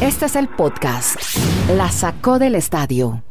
Este 0.00 0.26
es 0.26 0.36
el 0.36 0.48
podcast. 0.48 1.16
La 1.76 1.90
sacó 1.90 2.38
del 2.38 2.54
estadio. 2.54 3.22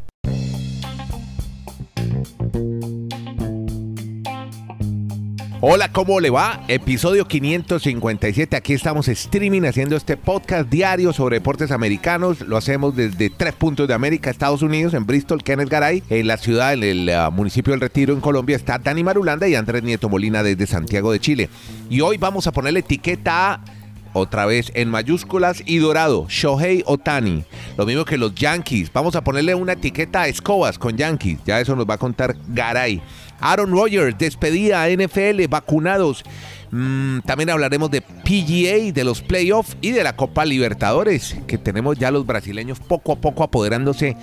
Hola, 5.62 5.92
¿cómo 5.92 6.22
le 6.22 6.30
va? 6.30 6.62
Episodio 6.70 7.28
557. 7.28 8.56
Aquí 8.56 8.72
estamos 8.72 9.10
streaming 9.10 9.64
haciendo 9.64 9.98
este 9.98 10.16
podcast 10.16 10.70
diario 10.70 11.12
sobre 11.12 11.36
deportes 11.36 11.72
americanos. 11.72 12.40
Lo 12.40 12.56
hacemos 12.56 12.96
desde 12.96 13.30
tres 13.30 13.56
puntos 13.56 13.86
de 13.86 13.94
América, 13.94 14.30
Estados 14.30 14.62
Unidos, 14.62 14.94
en 14.94 15.06
Bristol, 15.06 15.44
Kenneth 15.44 15.68
Garay, 15.68 16.02
en 16.10 16.28
la 16.28 16.38
ciudad, 16.38 16.72
en 16.72 16.84
el 16.84 17.10
uh, 17.10 17.30
municipio 17.30 17.72
del 17.72 17.82
Retiro, 17.82 18.14
en 18.14 18.22
Colombia, 18.22 18.56
está 18.56 18.78
Dani 18.78 19.04
Marulanda 19.04 19.50
y 19.50 19.56
Andrés 19.56 19.84
Nieto 19.84 20.08
Molina 20.08 20.44
desde 20.44 20.66
Santiago 20.66 21.12
de 21.12 21.20
Chile. 21.20 21.50
Y 21.90 22.00
hoy 22.00 22.16
vamos 22.18 22.48
a 22.48 22.54
ponerle 22.54 22.80
etiqueta 22.80 23.56
a 23.56 23.79
otra 24.14 24.46
vez 24.46 24.72
en 24.74 24.90
mayúsculas 24.90 25.64
y 25.66 25.78
dorado, 25.78 26.26
Shohei 26.30 26.84
Otani. 26.86 27.44
Lo 27.78 27.86
mismo 27.86 28.06
que 28.06 28.18
los 28.18 28.36
Yankees. 28.36 28.92
Vamos 28.92 29.16
a 29.16 29.24
ponerle 29.24 29.56
una 29.56 29.74
etiqueta 29.74 30.22
a 30.22 30.28
Escobas 30.28 30.78
con 30.78 30.98
Yankees. 30.98 31.40
Ya 31.46 31.60
eso 31.60 31.76
nos 31.76 31.90
va 31.90 31.96
a 31.96 31.98
contar 31.98 32.36
Garay. 32.48 33.02
Aaron 33.40 33.72
Rodgers, 33.72 34.18
despedida 34.18 34.84
a 34.84 34.90
NFL, 34.90 35.48
vacunados. 35.48 36.24
Mm, 36.72 37.20
también 37.22 37.50
hablaremos 37.50 37.90
de 37.90 38.02
PGA, 38.02 38.92
de 38.94 39.04
los 39.04 39.22
playoffs 39.22 39.76
y 39.82 39.92
de 39.92 40.04
la 40.04 40.16
Copa 40.16 40.46
Libertadores, 40.46 41.36
que 41.48 41.58
tenemos 41.58 41.98
ya 41.98 42.12
los 42.12 42.26
brasileños 42.26 42.80
poco 42.80 43.14
a 43.14 43.16
poco 43.16 43.44
apoderándose 43.44 44.16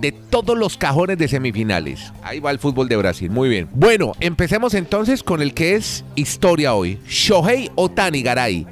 de 0.00 0.10
todos 0.10 0.58
los 0.58 0.76
cajones 0.76 1.18
de 1.18 1.28
semifinales. 1.28 2.12
Ahí 2.22 2.40
va 2.40 2.50
el 2.50 2.58
fútbol 2.58 2.88
de 2.88 2.96
Brasil, 2.96 3.30
muy 3.30 3.48
bien. 3.48 3.68
Bueno, 3.72 4.12
empecemos 4.20 4.74
entonces 4.74 5.22
con 5.22 5.42
el 5.42 5.54
que 5.54 5.76
es 5.76 6.04
historia 6.16 6.74
hoy. 6.74 6.98
Shohei 7.06 7.70
Otani 7.76 8.22
Garay, 8.22 8.66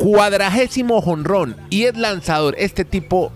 cuadragésimo 0.00 1.02
jonrón 1.02 1.56
y 1.68 1.84
es 1.84 1.96
lanzador. 1.96 2.54
Este 2.58 2.84
tipo 2.86 3.30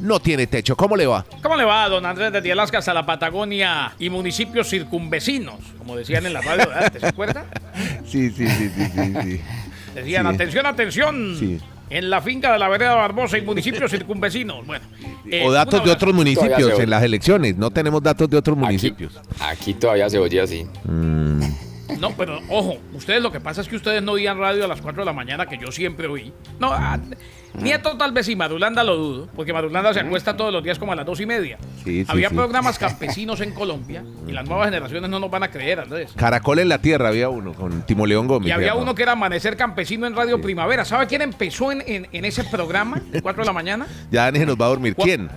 no 0.00 0.18
tiene 0.18 0.46
techo. 0.46 0.76
¿Cómo 0.76 0.96
le 0.96 1.06
va? 1.06 1.24
¿Cómo 1.42 1.56
le 1.56 1.64
va, 1.64 1.88
don 1.88 2.04
Andrés 2.04 2.32
de 2.42 2.52
Alaska 2.52 2.78
hasta 2.78 2.92
la 2.92 3.06
Patagonia 3.06 3.92
y 3.98 4.10
municipios 4.10 4.68
circunvecinos? 4.68 5.56
Como 5.78 5.96
decían 5.96 6.26
en 6.26 6.32
la 6.32 6.40
radio 6.40 6.66
de 6.66 6.74
antes, 6.84 7.00
¿se 7.00 7.06
acuerda? 7.06 7.44
Sí, 8.06 8.30
sí, 8.30 8.46
sí, 8.48 8.70
sí, 8.76 8.84
sí. 8.92 9.14
sí. 9.22 9.40
Decían, 9.94 10.26
Sí. 10.28 10.34
atención, 10.34 10.66
atención. 10.66 11.36
Sí. 11.38 11.60
En 11.90 12.10
la 12.10 12.20
finca 12.20 12.52
de 12.52 12.58
la 12.58 12.68
vereda 12.68 12.94
Barbosa 12.94 13.38
y 13.38 13.42
municipios 13.42 13.90
circunvecinos. 13.90 14.66
Bueno. 14.66 14.84
eh, 15.30 15.42
O 15.44 15.50
datos 15.52 15.84
de 15.84 15.90
otros 15.90 16.12
municipios 16.14 16.78
en 16.78 16.90
las 16.90 17.02
elecciones. 17.02 17.56
No 17.56 17.70
tenemos 17.70 18.02
datos 18.02 18.28
de 18.30 18.36
otros 18.36 18.56
municipios. 18.56 19.16
Aquí, 19.16 19.70
aquí 19.70 19.74
todavía 19.74 20.08
se 20.10 20.18
oye 20.18 20.40
así. 20.40 20.66
Mm, 20.84 21.42
No, 22.00 22.12
pero 22.16 22.40
ojo, 22.48 22.78
ustedes 22.94 23.22
lo 23.22 23.30
que 23.30 23.40
pasa 23.40 23.60
es 23.60 23.68
que 23.68 23.76
ustedes 23.76 24.02
no 24.02 24.12
oían 24.12 24.38
radio 24.38 24.64
a 24.64 24.68
las 24.68 24.80
4 24.80 25.02
de 25.02 25.06
la 25.06 25.12
mañana, 25.12 25.46
que 25.46 25.58
yo 25.58 25.70
siempre 25.70 26.06
oí. 26.06 26.32
No, 26.58 26.72
ah, 26.72 26.98
Nieto 27.54 27.96
tal 27.96 28.12
vez 28.12 28.26
sí, 28.26 28.36
Marulanda 28.36 28.84
lo 28.84 28.96
dudo, 28.96 29.28
porque 29.34 29.52
Marulanda 29.52 29.92
se 29.92 29.98
acuesta 30.00 30.36
todos 30.36 30.52
los 30.52 30.62
días 30.62 30.78
como 30.78 30.92
a 30.92 30.96
las 30.96 31.04
dos 31.04 31.20
y 31.20 31.26
media. 31.26 31.58
Sí, 31.84 32.04
sí, 32.04 32.06
Había 32.06 32.28
sí. 32.28 32.34
programas 32.36 32.78
campesinos 32.78 33.40
en 33.40 33.52
Colombia 33.52 34.04
y 34.26 34.30
las 34.32 34.46
nuevas 34.48 34.66
generaciones 34.66 35.10
no 35.10 35.18
nos 35.18 35.30
van 35.30 35.42
a 35.42 35.50
creer, 35.50 35.80
Andrés. 35.80 36.12
Caracol 36.16 36.60
en 36.60 36.68
la 36.68 36.78
Tierra 36.78 37.08
había 37.08 37.28
uno 37.28 37.52
con 37.52 37.82
Timo 37.82 38.06
León 38.06 38.28
Gómez. 38.28 38.48
Y 38.48 38.52
había 38.52 38.74
uno 38.76 38.94
que 38.94 39.02
era 39.02 39.12
Amanecer 39.12 39.56
Campesino 39.56 40.06
en 40.06 40.14
Radio 40.14 40.40
Primavera. 40.40 40.84
¿Sabe 40.84 41.06
quién 41.08 41.22
empezó 41.22 41.72
en, 41.72 41.82
en- 41.86 42.06
en 42.12 42.24
ese 42.24 42.44
programa? 42.44 43.02
4 43.20 43.42
de 43.42 43.46
la 43.46 43.52
mañana. 43.52 43.86
Ya 44.12 44.22
Dani 44.24 44.38
se 44.38 44.46
nos 44.46 44.56
va 44.56 44.66
a 44.66 44.68
dormir. 44.68 44.94
¿Quién? 44.94 45.28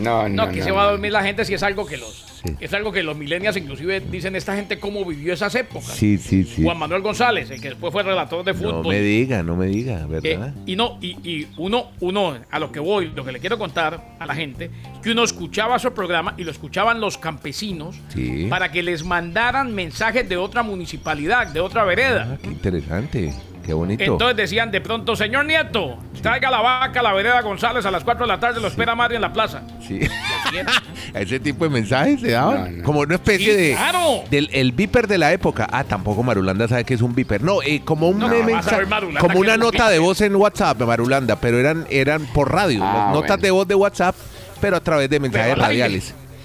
No, 0.00 0.22
No, 0.22 0.28
no. 0.28 0.42
aquí 0.44 0.58
no, 0.58 0.64
se 0.64 0.70
va 0.72 0.82
a 0.82 0.84
no. 0.86 0.90
dormir 0.92 1.12
la 1.12 1.22
gente 1.22 1.44
si 1.44 1.54
es 1.54 1.62
algo 1.62 1.86
que 1.86 1.96
los. 1.96 2.26
Sí. 2.42 2.54
Es 2.58 2.72
algo 2.72 2.90
que 2.90 3.02
los 3.02 3.18
millennials 3.18 3.56
inclusive 3.58 4.00
dicen 4.00 4.34
esta 4.34 4.56
gente 4.56 4.78
cómo 4.78 5.04
vivió 5.04 5.34
esas 5.34 5.54
épocas. 5.54 5.90
Sí, 5.90 6.16
sí, 6.16 6.44
sí. 6.44 6.62
Juan 6.62 6.78
Manuel 6.78 7.02
González, 7.02 7.50
el 7.50 7.60
que 7.60 7.68
después 7.68 7.92
fue 7.92 8.02
relator 8.02 8.42
de 8.44 8.54
No 8.54 8.58
fútbol. 8.58 8.86
me 8.94 9.00
diga, 9.00 9.42
no 9.42 9.56
me 9.56 9.66
diga, 9.66 10.00
Eh, 10.00 10.06
¿verdad? 10.08 10.54
y 10.64 10.74
no, 10.74 10.96
y, 11.02 11.08
y 11.22 11.48
uno, 11.58 11.90
uno, 12.00 12.38
a 12.50 12.58
lo 12.58 12.72
que 12.72 12.80
voy, 12.80 13.12
lo 13.14 13.26
que 13.26 13.32
le 13.32 13.40
quiero 13.40 13.58
contar 13.58 14.14
a 14.18 14.24
la 14.24 14.34
gente, 14.34 14.70
que 15.02 15.10
uno 15.10 15.22
escuchaba 15.22 15.78
su 15.78 15.92
programa 15.92 16.32
y 16.38 16.44
lo 16.44 16.50
escuchaban 16.50 16.98
los 16.98 17.18
campesinos 17.18 17.94
Sí. 18.08 18.46
para 18.48 18.72
que 18.72 18.82
les 18.82 19.04
mandaran 19.04 19.74
mensajes 19.74 20.26
de 20.26 20.38
otra 20.38 20.62
municipalidad, 20.62 21.48
de 21.48 21.60
otra 21.60 21.84
vereda. 21.84 22.26
Ah, 22.32 22.38
qué 22.42 22.48
interesante. 22.48 23.34
Qué 23.70 23.74
bonito. 23.74 24.02
Entonces 24.02 24.36
decían 24.36 24.72
de 24.72 24.80
pronto, 24.80 25.14
señor 25.14 25.44
Nieto, 25.44 25.96
traiga 26.20 26.50
la 26.50 26.60
vaca 26.60 26.98
a 26.98 27.02
la 27.04 27.12
vereda 27.12 27.40
González 27.40 27.86
a 27.86 27.90
las 27.92 28.02
4 28.02 28.26
de 28.26 28.32
la 28.32 28.40
tarde, 28.40 28.60
lo 28.60 28.66
espera 28.66 28.96
Mario 28.96 29.14
en 29.16 29.22
la 29.22 29.32
plaza. 29.32 29.62
Sí. 29.86 30.00
Ese 31.14 31.38
tipo 31.38 31.64
de 31.64 31.70
mensajes 31.70 32.20
se 32.20 32.32
daban. 32.32 32.72
No, 32.72 32.78
no. 32.78 32.84
Como 32.84 33.00
una 33.00 33.14
especie 33.14 33.52
Sí, 33.54 33.60
de. 33.60 33.72
claro. 33.74 34.24
Del 34.28 34.48
el 34.52 34.72
viper 34.72 35.06
de 35.06 35.18
la 35.18 35.32
época. 35.32 35.68
Ah, 35.70 35.84
tampoco 35.84 36.22
Marulanda 36.24 36.66
sabe 36.66 36.84
que 36.84 36.94
es 36.94 37.00
un 37.02 37.14
viper. 37.14 37.42
No, 37.42 37.62
eh, 37.62 37.80
como 37.84 38.08
un 38.08 38.18
No, 38.18 38.28
mensaje- 38.28 38.86
Como 39.20 39.38
una 39.38 39.56
nota 39.56 39.88
de 39.88 40.00
voz 40.00 40.20
en 40.20 40.34
WhatsApp, 40.34 40.80
Marulanda, 40.80 41.36
pero 41.36 41.58
eran, 41.58 41.86
eran 41.90 42.26
por 42.26 42.52
radio. 42.52 42.80
Ah, 42.82 43.04
las 43.06 43.14
notas 43.14 43.28
bueno. 43.28 43.42
de 43.42 43.50
voz 43.52 43.68
de 43.68 43.74
WhatsApp, 43.76 44.16
pero 44.60 44.76
a 44.76 44.80
través 44.80 45.08
de 45.08 45.20
mensajes 45.20 45.52
al 45.54 45.62
aire. 45.64 46.02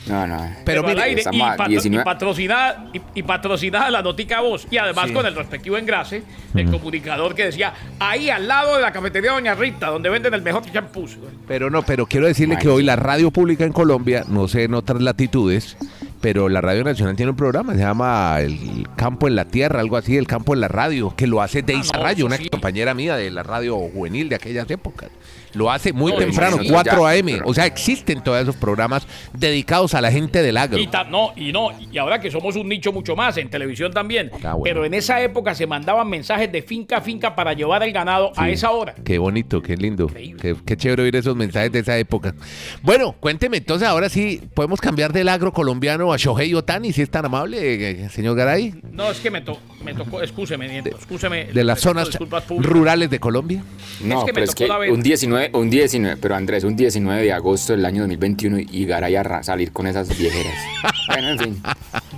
No, 0.07 0.27
no. 0.27 0.49
Pero 0.63 0.81
al 0.81 0.87
mire, 0.87 1.01
aire, 1.01 1.15
y, 1.15 1.19
estamos 1.19 1.41
a 1.41 1.55
patro- 1.57 1.69
19. 1.69 2.01
y 2.01 2.05
patrocinada, 2.05 2.85
y, 2.93 3.01
y 3.15 3.23
patrocinada 3.23 3.89
la 3.89 4.01
notica 4.01 4.41
voz. 4.41 4.67
Y 4.69 4.77
además 4.77 5.07
Sí. 5.07 5.13
con 5.13 5.25
el 5.25 5.35
respectivo 5.35 5.77
engrase 5.77 6.23
del 6.53 6.69
comunicador 6.69 7.33
que 7.33 7.45
decía, 7.45 7.73
ahí 7.99 8.29
al 8.29 8.47
lado 8.47 8.75
de 8.75 8.81
la 8.81 8.91
cafetería 8.91 9.31
Doña 9.31 9.55
Rita, 9.55 9.87
donde 9.87 10.09
venden 10.09 10.33
el 10.33 10.41
mejor 10.41 10.63
champús. 10.71 11.17
Pero 11.47 11.69
no, 11.69 11.83
pero 11.83 12.05
quiero 12.05 12.27
decirle 12.27 12.57
que 12.57 12.67
hoy 12.69 12.83
la 12.83 12.95
radio 12.95 13.31
pública 13.31 13.63
en 13.65 13.73
Colombia, 13.73 14.23
no 14.27 14.47
sé 14.47 14.63
en 14.63 14.73
otras 14.75 15.01
latitudes, 15.01 15.75
pero 16.25 16.49
la 16.49 16.59
Radio 16.59 16.83
Nacional 16.83 17.15
tiene 17.15 17.29
un 17.29 17.35
programa, 17.37 17.73
se 17.73 17.81
llama 17.81 18.37
El 18.39 18.87
Campo 18.95 19.27
en 19.27 19.35
la 19.35 19.45
Tierra, 19.45 19.79
algo 19.79 19.95
así, 19.95 20.17
El 20.17 20.25
Campo 20.25 20.55
en 20.55 20.61
la 20.61 20.67
Radio, 20.67 21.13
que 21.15 21.27
lo 21.27 21.39
hace 21.39 21.61
Deisa 21.61 21.91
Ah, 21.93 21.97
no, 21.99 22.03
Rayo, 22.03 22.25
una 22.25 22.37
sí. 22.37 22.49
compañera 22.49 22.95
mía 22.95 23.15
de 23.15 23.29
la 23.29 23.43
radio 23.43 23.77
juvenil 23.77 24.27
de 24.27 24.33
aquellas 24.37 24.67
épocas. 24.71 25.11
Lo 25.53 25.71
hace 25.71 25.93
muy 25.93 26.11
No, 26.11 26.17
temprano, 26.17 26.55
imagínate, 26.57 26.89
4 26.89 27.03
ya, 27.03 27.19
AM. 27.19 27.25
pero- 27.27 27.47
O 27.47 27.53
sea, 27.53 27.65
existen 27.67 28.21
todos 28.21 28.41
esos 28.41 28.55
programas 28.57 29.07
dedicados 29.33 29.93
a 29.93 30.01
la 30.01 30.11
gente 30.11 30.41
del 30.41 30.57
agro. 30.57 30.77
Y 30.79 30.89
no, 31.09 31.31
y 31.37 31.53
no, 31.53 31.69
y 31.91 31.97
ahora 31.97 32.19
que 32.19 32.29
somos 32.29 32.55
un 32.57 32.67
nicho 32.67 32.91
mucho 32.91 33.15
más, 33.15 33.37
en 33.37 33.49
televisión 33.49 33.93
también. 33.93 34.31
Ah, 34.43 34.53
bueno. 34.55 34.63
Pero 34.63 34.83
en 34.83 34.93
esa 34.95 35.21
época 35.21 35.55
se 35.55 35.65
mandaban 35.67 36.09
mensajes 36.09 36.51
de 36.51 36.61
finca 36.61 36.97
a 36.97 37.01
finca 37.01 37.35
para 37.35 37.53
llevar 37.53 37.83
el 37.83 37.93
ganado 37.93 38.31
a 38.35 38.45
Sí. 38.47 38.51
esa 38.51 38.71
hora. 38.71 38.95
Qué 39.05 39.17
bonito, 39.17 39.61
qué 39.61 39.77
lindo. 39.77 40.07
Qué, 40.07 40.55
qué 40.65 40.75
chévere 40.75 41.03
oír 41.03 41.15
esos 41.15 41.35
mensajes 41.37 41.71
de 41.71 41.79
esa 41.79 41.97
época. 41.99 42.33
Bueno, 42.81 43.13
cuénteme 43.17 43.55
entonces, 43.57 43.87
ahora 43.87 44.09
sí, 44.09 44.41
¿podemos 44.55 44.81
cambiar 44.81 45.13
del 45.13 45.29
agro 45.29 45.53
colombiano 45.53 46.11
a 46.15 46.17
Shohei 46.17 46.53
Otani, 46.53 46.91
si 46.91 47.01
es 47.01 47.09
tan 47.09 47.25
amable, 47.25 47.57
eh, 48.05 48.09
señor 48.09 48.35
Garay? 48.35 48.73
No, 48.91 49.11
es 49.11 49.19
que 49.19 49.29
me, 49.29 49.41
to- 49.41 49.59
me 49.83 49.93
tocó, 49.93 50.21
excúseme, 50.21 50.67
Nieto, 50.67 50.89
excúseme. 50.89 51.45
De 51.45 51.63
las 51.63 51.79
zonas 51.79 52.09
rurales 52.57 53.09
de 53.09 53.19
Colombia. 53.19 53.63
No, 54.01 54.19
Es 54.19 54.25
que 54.25 54.31
me 54.31 54.33
pero 54.33 54.45
es 54.45 54.55
que 54.55 54.91
un 54.91 55.01
19, 55.03 55.51
un 55.53 55.69
19, 55.69 56.17
pero 56.21 56.35
Andrés, 56.35 56.63
un 56.63 56.75
19 56.75 57.21
de 57.23 57.33
agosto 57.33 57.73
del 57.73 57.85
año 57.85 58.01
2021 58.01 58.59
y 58.59 58.85
Garay 58.85 59.15
a 59.15 59.43
salir 59.43 59.71
con 59.71 59.87
esas 59.87 60.17
viejeras. 60.17 60.53
bueno, 61.07 61.29
en 61.29 61.39
fin. 61.39 61.61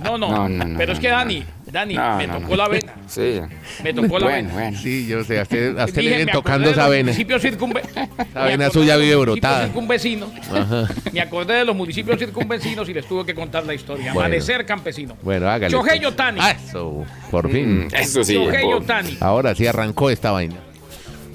No, 0.02 0.16
no, 0.16 0.30
No, 0.30 0.48
no, 0.48 0.64
no, 0.64 0.78
pero 0.78 0.92
es 0.92 0.98
que 1.00 1.08
no. 1.08 1.16
Dani, 1.16 1.44
Dani, 1.70 1.94
No, 1.94 2.16
me 2.16 2.26
no, 2.26 2.34
tocó 2.40 2.48
no. 2.50 2.56
la 2.56 2.68
vena. 2.68 2.94
Sí. 3.08 3.40
Me 3.82 3.92
tocó 3.94 4.18
la 4.18 4.26
bueno, 4.26 4.48
vena. 4.48 4.52
bueno. 4.52 4.78
Sí, 4.78 5.06
yo 5.06 5.24
sé, 5.24 5.38
a 5.38 5.42
usted, 5.42 5.78
a 5.78 5.84
usted 5.86 6.02
le 6.02 6.08
vienen 6.08 6.28
tocando 6.30 6.68
esa 6.70 6.88
vena. 6.88 7.12
circunve- 7.12 7.82
Esa 8.30 8.42
vena 8.44 8.70
suya 8.70 8.96
vive 8.96 9.16
brotada. 9.16 9.64
circunvecinos. 9.64 10.30
Ajá. 10.52 10.88
Me 11.12 11.20
acordé 11.20 11.54
de 11.54 11.64
los 11.64 11.74
municipios 11.76 12.18
circunvecinos 12.18 12.88
y 12.88 12.94
les 12.94 13.06
tuve 13.06 13.24
que 13.24 13.34
contar 13.34 13.64
la 13.64 13.74
historia. 13.74 14.12
Bueno. 14.12 14.20
Amanecer 14.26 14.64
campesino. 14.66 15.16
Bueno, 15.22 15.48
hágale. 15.48 15.72
Shohei 15.72 15.98
pues. 16.00 16.12
Otani. 16.12 16.38
Ah, 16.42 16.50
Eso, 16.50 17.04
por 17.30 17.50
fin. 17.50 17.86
Mm, 17.86 17.94
Eso 17.94 18.22
sí. 18.24 18.34
Shohei 18.34 18.64
por- 18.64 18.74
Otani. 18.82 19.16
Ahora 19.20 19.54
sí 19.54 19.66
arrancó 19.66 20.10
esta 20.10 20.30
vaina. 20.32 20.56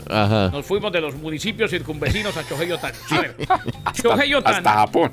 Ajá. 0.10 0.50
Nos 0.52 0.66
fuimos 0.66 0.92
de 0.92 1.02
los 1.02 1.16
municipios 1.16 1.72
circunvecinos 1.72 2.36
a 2.38 2.44
Shohei 2.44 2.72
Otani. 2.72 2.98
A 3.10 3.20
ver, 3.22 3.36
Shohei 3.96 4.34
Otani. 4.36 4.58
Hasta 4.58 4.74
Japón. 4.74 5.12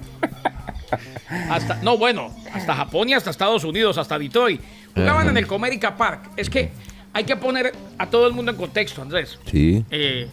Hasta, 1.48 1.76
no, 1.82 1.96
bueno, 1.96 2.34
hasta 2.52 2.74
Japón 2.74 3.08
y 3.08 3.14
hasta 3.14 3.30
Estados 3.30 3.62
Unidos, 3.64 3.96
hasta 3.98 4.18
Detroit. 4.18 4.60
Jugaban 4.94 5.22
Ajá. 5.22 5.30
en 5.30 5.36
el 5.36 5.46
Comerica 5.46 5.96
Park. 5.96 6.30
Es 6.36 6.50
que 6.50 6.70
hay 7.12 7.24
que 7.24 7.36
poner 7.36 7.72
a 7.98 8.06
todo 8.06 8.26
el 8.26 8.32
mundo 8.34 8.50
en 8.52 8.56
contexto, 8.56 9.02
Andrés. 9.02 9.38
Sí. 9.46 9.84
Eh, 9.90 10.28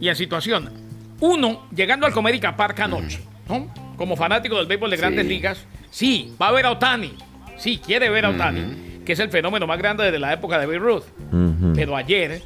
y 0.00 0.08
en 0.08 0.16
situación. 0.16 0.70
Uno, 1.20 1.66
llegando 1.74 2.06
al 2.06 2.12
Comerica 2.12 2.56
Park 2.56 2.80
anoche, 2.80 3.20
¿no? 3.48 3.72
Como 3.96 4.16
fanático 4.16 4.56
del 4.56 4.66
béisbol 4.66 4.90
de 4.90 4.96
grandes 4.96 5.24
Sí. 5.24 5.28
ligas, 5.30 5.64
sí, 5.90 6.34
va 6.40 6.48
a 6.48 6.52
ver 6.52 6.66
a 6.66 6.72
Otani. 6.72 7.14
Sí, 7.56 7.80
quiere 7.84 8.10
ver 8.10 8.26
a 8.26 8.30
Otani, 8.30 9.00
que 9.04 9.12
es 9.14 9.18
el 9.18 9.30
fenómeno 9.30 9.66
más 9.66 9.78
grande 9.78 10.04
desde 10.04 10.18
la 10.18 10.32
época 10.32 10.58
de 10.58 10.78
Ruth. 10.78 11.04
Ujú. 11.32 11.72
Pero 11.74 11.96
ayer, 11.96 12.42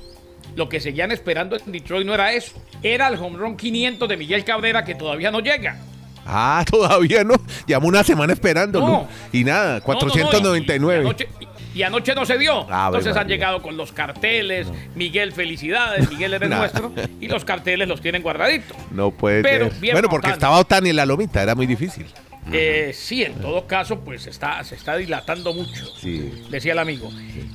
lo 0.54 0.68
que 0.68 0.78
seguían 0.78 1.10
esperando 1.10 1.56
en 1.56 1.72
Detroit 1.72 2.06
no 2.06 2.14
era 2.14 2.32
eso. 2.32 2.52
Era 2.82 3.08
el 3.08 3.16
home 3.18 3.36
run 3.38 3.56
500 3.56 4.08
de 4.08 4.16
Miguel 4.16 4.44
Cabrera 4.44 4.84
que 4.84 4.94
todavía 4.94 5.30
no 5.32 5.40
llega. 5.40 5.78
Ah, 6.24 6.64
todavía 6.70 7.24
no. 7.24 7.34
Llevamos 7.66 7.88
una 7.88 8.04
semana 8.04 8.32
esperándolo. 8.32 8.86
No. 8.86 9.08
Y 9.32 9.42
nada, 9.42 9.64
No, 9.64 9.70
no, 9.72 9.74
no, 9.78 9.80
y- 9.80 9.82
499. 9.82 11.02
Y, 11.02 11.06
anoche, 11.06 11.28
y- 11.74 11.82
anoche 11.82 12.14
no 12.14 12.24
se 12.26 12.38
dio. 12.38 12.66
Ah, 12.70 12.86
Entonces 12.88 13.16
han 13.16 13.28
llegado 13.28 13.62
con 13.62 13.76
los 13.76 13.92
carteles. 13.92 14.66
Miguel, 14.94 15.32
felicidades. 15.32 16.08
Miguel 16.10 16.34
eres 16.34 16.48
Nah. 16.50 16.58
nuestro. 16.58 16.92
Y 17.20 17.28
los 17.28 17.44
carteles 17.44 17.86
los 17.88 18.00
tienen 18.00 18.22
guardaditos. 18.22 18.76
No 18.90 19.10
puede 19.10 19.42
Pero 19.42 19.70
ser. 19.70 19.80
bien 19.80 19.94
Bueno, 19.94 20.08
porque 20.08 20.26
Otani. 20.28 20.38
estaba 20.38 20.58
Otani 20.58 20.90
en 20.90 20.96
la 20.96 21.06
lomita, 21.06 21.42
era 21.42 21.54
muy 21.54 21.66
difícil. 21.66 22.06
Eh, 22.52 22.92
sí, 22.94 23.22
en 23.22 23.34
todo 23.34 23.66
caso, 23.66 24.00
pues 24.00 24.26
está, 24.26 24.64
se 24.64 24.74
está 24.74 24.96
dilatando 24.96 25.52
mucho. 25.54 25.84
Sí. 26.00 26.32
Decía 26.50 26.72
el 26.72 26.78
amigo. 26.78 27.10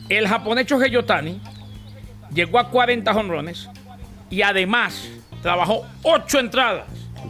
El 0.10 0.28
japonés 0.28 0.68
Shohei 0.68 0.96
Otani 0.96 1.42
llegó 2.34 2.60
a 2.60 2.70
40 2.70 3.14
jonrones 3.14 3.68
y 4.30 4.42
además 4.44 5.10
trabajó 5.42 5.86
ocho 6.04 6.40
entradas 6.40 6.86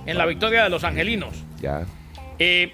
en 0.06 0.18
la 0.18 0.26
victoria 0.26 0.64
de 0.66 0.70
los 0.70 0.84
angelinos. 0.84 1.34
Ya, 1.62 1.86
Eh, 2.38 2.72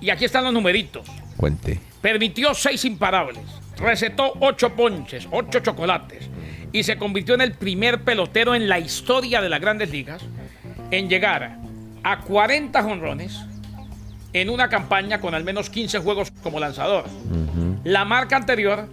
y 0.00 0.10
aquí 0.10 0.24
están 0.24 0.42
los 0.44 0.52
numeritos. 0.52 1.06
cuente. 1.36 1.78
Permitió 2.06 2.54
seis 2.54 2.84
imparables, 2.84 3.42
recetó 3.78 4.34
ocho 4.38 4.76
ponches, 4.76 5.26
ocho 5.32 5.58
chocolates 5.58 6.30
y 6.72 6.84
se 6.84 6.98
convirtió 6.98 7.34
en 7.34 7.40
el 7.40 7.54
primer 7.54 8.02
pelotero 8.02 8.54
en 8.54 8.68
la 8.68 8.78
historia 8.78 9.42
de 9.42 9.48
las 9.48 9.60
grandes 9.60 9.90
ligas 9.90 10.22
en 10.92 11.08
llegar 11.08 11.58
a 12.04 12.20
40 12.20 12.80
jonrones 12.80 13.40
en 14.32 14.50
una 14.50 14.68
campaña 14.68 15.20
con 15.20 15.34
al 15.34 15.42
menos 15.42 15.68
15 15.68 15.98
juegos 15.98 16.30
como 16.44 16.60
lanzador. 16.60 17.06
La 17.82 18.04
marca 18.04 18.36
anterior 18.36 18.88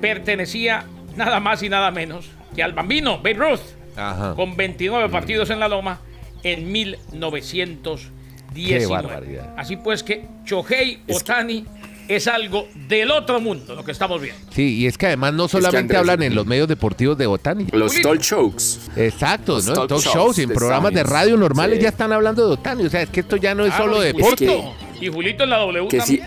pertenecía 0.00 0.84
nada 1.16 1.40
más 1.40 1.64
y 1.64 1.68
nada 1.68 1.90
menos 1.90 2.30
que 2.54 2.62
al 2.62 2.72
bambino 2.72 3.16
Babe 3.16 3.34
Ruth 3.34 3.96
Ajá. 3.96 4.36
con 4.36 4.56
29 4.56 5.08
partidos 5.08 5.50
en 5.50 5.58
la 5.58 5.66
loma 5.66 5.98
en 6.44 6.70
1919. 6.70 8.16
Qué 8.54 8.86
barbaridad. 8.86 9.54
Así 9.56 9.76
pues 9.76 10.04
que 10.04 10.24
Shohei 10.44 11.02
Otani 11.08 11.66
es 11.66 11.77
algo 12.26 12.66
del 12.88 13.10
otro 13.10 13.40
mundo 13.40 13.74
lo 13.74 13.84
que 13.84 13.92
estamos 13.92 14.20
viendo. 14.20 14.40
Sí, 14.52 14.76
y 14.78 14.86
es 14.86 14.96
que 14.96 15.06
además 15.06 15.34
no 15.34 15.46
solamente 15.48 15.94
Andrés- 15.94 15.98
hablan 16.00 16.22
en 16.22 16.34
los 16.34 16.46
medios 16.46 16.66
deportivos 16.68 17.16
de 17.18 17.26
Otani. 17.26 17.66
Los 17.72 18.00
talk 18.00 18.20
shows. 18.20 18.80
Exacto, 18.96 19.54
Los 19.56 19.66
¿no? 19.66 19.72
Talk 19.74 19.88
talk 19.88 20.00
shows 20.00 20.38
en 20.38 20.48
de 20.48 20.54
programas 20.54 20.92
de 20.94 21.02
radio 21.02 21.36
normales 21.36 21.76
Sí. 21.78 21.82
ya 21.82 21.88
están 21.90 22.12
hablando 22.12 22.46
de 22.46 22.54
Otani. 22.54 22.86
O 22.86 22.90
sea, 22.90 23.02
es 23.02 23.10
que 23.10 23.20
esto 23.20 23.36
ya 23.36 23.54
no 23.54 23.64
es 23.66 23.74
solo 23.74 23.96
Claro, 23.96 24.00
deporte. 24.00 24.64
Y 25.00 25.08
Julito 25.08 25.44
en 25.44 25.50
la 25.50 25.58
W 25.58 25.88
Que 25.88 25.98
también. 25.98 26.26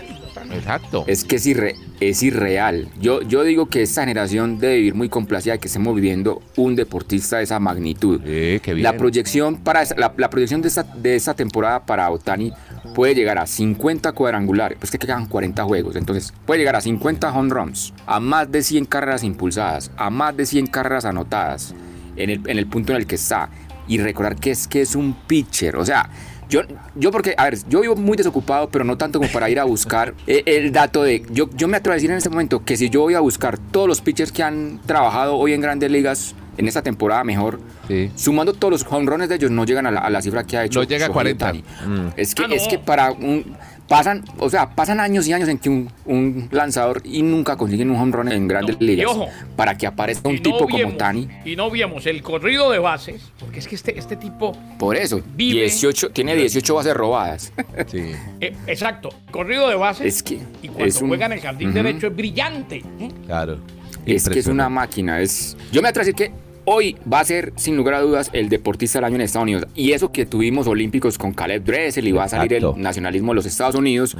Exacto. 0.54 1.04
Es 1.06 1.24
que 1.24 1.36
es, 1.36 1.46
irre- 1.46 1.76
es 2.00 2.22
irreal. 2.22 2.88
Yo, 3.00 3.22
yo 3.22 3.42
digo 3.42 3.66
que 3.66 3.82
esta 3.82 4.02
generación 4.02 4.58
debe 4.58 4.76
vivir 4.76 4.94
muy 4.94 5.08
complacida 5.08 5.54
de 5.54 5.58
que 5.60 5.68
estemos 5.68 5.94
viviendo 5.94 6.42
un 6.56 6.76
deportista 6.76 7.38
de 7.38 7.44
esa 7.44 7.58
magnitud. 7.58 8.20
Sí, 8.20 8.60
qué 8.60 8.74
bien. 8.74 8.82
La 8.82 8.96
proyección, 8.96 9.56
para, 9.56 9.82
esa- 9.82 9.94
la, 9.96 10.12
la 10.16 10.28
proyección 10.30 10.60
de 10.60 10.68
esta, 10.68 10.82
de 10.82 11.16
esta 11.16 11.32
temporada 11.34 11.84
para 11.86 12.10
Otani 12.10 12.52
puede 12.94 13.14
llegar 13.14 13.38
a 13.38 13.46
50 13.46 14.12
cuadrangulares, 14.12 14.78
pues 14.78 14.90
que 14.90 14.98
quedan 14.98 15.26
40 15.26 15.64
juegos, 15.64 15.96
entonces 15.96 16.32
puede 16.46 16.60
llegar 16.60 16.76
a 16.76 16.80
50 16.80 17.32
home 17.32 17.50
runs, 17.50 17.92
a 18.06 18.20
más 18.20 18.50
de 18.50 18.62
100 18.62 18.86
carreras 18.86 19.24
impulsadas, 19.24 19.90
a 19.96 20.10
más 20.10 20.36
de 20.36 20.46
100 20.46 20.66
carreras 20.66 21.04
anotadas 21.04 21.74
en 22.16 22.30
el, 22.30 22.40
en 22.48 22.58
el 22.58 22.66
punto 22.66 22.92
en 22.92 22.98
el 22.98 23.06
que 23.06 23.16
está. 23.16 23.48
Y 23.88 23.98
recordar 23.98 24.36
que 24.36 24.52
es 24.52 24.68
que 24.68 24.80
es 24.80 24.94
un 24.94 25.14
pitcher, 25.26 25.76
o 25.76 25.84
sea, 25.84 26.08
yo, 26.52 26.60
yo 26.94 27.10
porque, 27.10 27.34
a 27.38 27.44
ver, 27.44 27.58
yo 27.66 27.80
vivo 27.80 27.96
muy 27.96 28.14
desocupado, 28.14 28.68
pero 28.68 28.84
no 28.84 28.98
tanto 28.98 29.18
como 29.18 29.32
para 29.32 29.48
ir 29.48 29.58
a 29.58 29.64
buscar 29.64 30.12
eh, 30.26 30.42
el 30.44 30.70
dato 30.70 31.02
de, 31.02 31.24
yo, 31.30 31.48
yo 31.56 31.66
me 31.66 31.78
atrevo 31.78 31.92
a 31.92 31.94
decir 31.94 32.10
en 32.10 32.18
este 32.18 32.28
momento 32.28 32.62
que 32.62 32.76
si 32.76 32.90
yo 32.90 33.00
voy 33.00 33.14
a 33.14 33.20
buscar 33.20 33.56
todos 33.56 33.88
los 33.88 34.02
pitchers 34.02 34.32
que 34.32 34.42
han 34.42 34.78
trabajado 34.84 35.36
hoy 35.36 35.54
en 35.54 35.62
grandes 35.62 35.90
ligas, 35.90 36.34
en 36.56 36.68
esta 36.68 36.82
temporada 36.82 37.24
mejor, 37.24 37.60
Sí. 37.88 38.10
Sumando 38.14 38.52
todos 38.52 38.70
los 38.72 38.86
home 38.92 39.06
runs 39.10 39.28
de 39.28 39.34
ellos, 39.34 39.50
no 39.50 39.64
llegan 39.64 39.86
a 39.86 39.90
la, 39.90 40.00
a 40.00 40.08
la 40.10 40.22
cifra 40.22 40.44
que 40.44 40.56
ha 40.56 40.64
hecho. 40.64 40.78
No 40.80 40.84
llega 40.86 41.06
a 41.06 41.08
Shohei 41.08 41.34
40. 41.34 41.46
Ohtani. 41.46 41.64
Mm. 41.86 42.08
Es, 42.16 42.34
que, 42.34 42.44
Ah, 42.44 42.48
no. 42.48 42.54
es 42.54 42.68
que 42.68 42.78
para 42.78 43.10
un. 43.12 43.56
Pasan, 43.88 44.24
o 44.38 44.48
sea, 44.48 44.70
pasan 44.74 45.00
años 45.00 45.26
y 45.28 45.32
años 45.34 45.48
en 45.50 45.58
que 45.58 45.68
un, 45.68 45.90
un 46.06 46.48
lanzador 46.50 47.02
y 47.04 47.20
nunca 47.22 47.56
consiguen 47.56 47.90
un 47.90 47.96
home 47.96 48.12
run 48.12 48.32
en 48.32 48.48
grandes 48.48 48.80
No, 48.80 48.86
ligas. 48.86 49.06
ojo. 49.10 49.28
para 49.56 49.76
que 49.76 49.86
aparezca 49.86 50.28
un 50.30 50.36
no 50.36 50.42
tipo 50.42 50.66
como 50.66 50.92
Tani. 50.96 51.28
Y 51.44 51.56
no 51.56 51.70
viemos 51.70 52.06
el 52.06 52.22
corrido 52.22 52.70
de 52.70 52.78
bases, 52.78 53.30
porque 53.38 53.58
es 53.58 53.68
que 53.68 53.74
este, 53.74 53.98
este 53.98 54.16
tipo, 54.16 54.56
Por 54.78 54.96
eso, 54.96 55.20
Vive- 55.36 55.62
18, 55.64 56.10
tiene 56.10 56.34
18 56.36 56.74
bases 56.74 56.94
robadas. 56.94 57.52
Sí. 57.88 58.12
eh, 58.40 58.54
exacto, 58.66 59.10
corrido 59.30 59.68
de 59.68 59.74
bases. 59.74 60.06
Es 60.06 60.22
que 60.22 60.38
y 60.62 60.68
cuando 60.68 60.84
es 60.86 61.02
un- 61.02 61.08
juega 61.08 61.26
en 61.26 61.32
el 61.32 61.40
jardín 61.40 61.74
derecho 61.74 62.06
es 62.06 62.16
brillante. 62.16 62.76
¿eh? 63.00 63.10
Claro. 63.26 63.58
Es 64.06 64.28
que 64.28 64.38
es 64.38 64.46
una 64.46 64.68
máquina. 64.68 65.20
Es... 65.20 65.56
Yo 65.72 65.82
me 65.82 65.88
atrevo 65.88 66.02
a 66.02 66.06
decir 66.06 66.14
que 66.14 66.32
hoy 66.64 66.96
va 67.10 67.20
a 67.20 67.24
ser, 67.24 67.52
sin 67.56 67.76
lugar 67.76 67.94
a 67.94 68.00
dudas, 68.00 68.30
el 68.32 68.48
deportista 68.48 68.98
del 68.98 69.06
año 69.06 69.16
en 69.16 69.22
Estados 69.22 69.44
Unidos. 69.44 69.66
Y 69.74 69.92
eso 69.92 70.12
que 70.12 70.26
tuvimos 70.26 70.66
olímpicos 70.66 71.18
con 71.18 71.32
Caleb 71.32 71.64
Dressel 71.64 72.06
y 72.06 72.12
va 72.12 72.24
a 72.24 72.28
salir 72.28 72.52
Exacto. 72.52 72.76
el 72.76 72.82
nacionalismo 72.82 73.32
de 73.32 73.36
los 73.36 73.46
Estados 73.46 73.74
Unidos. 73.74 74.16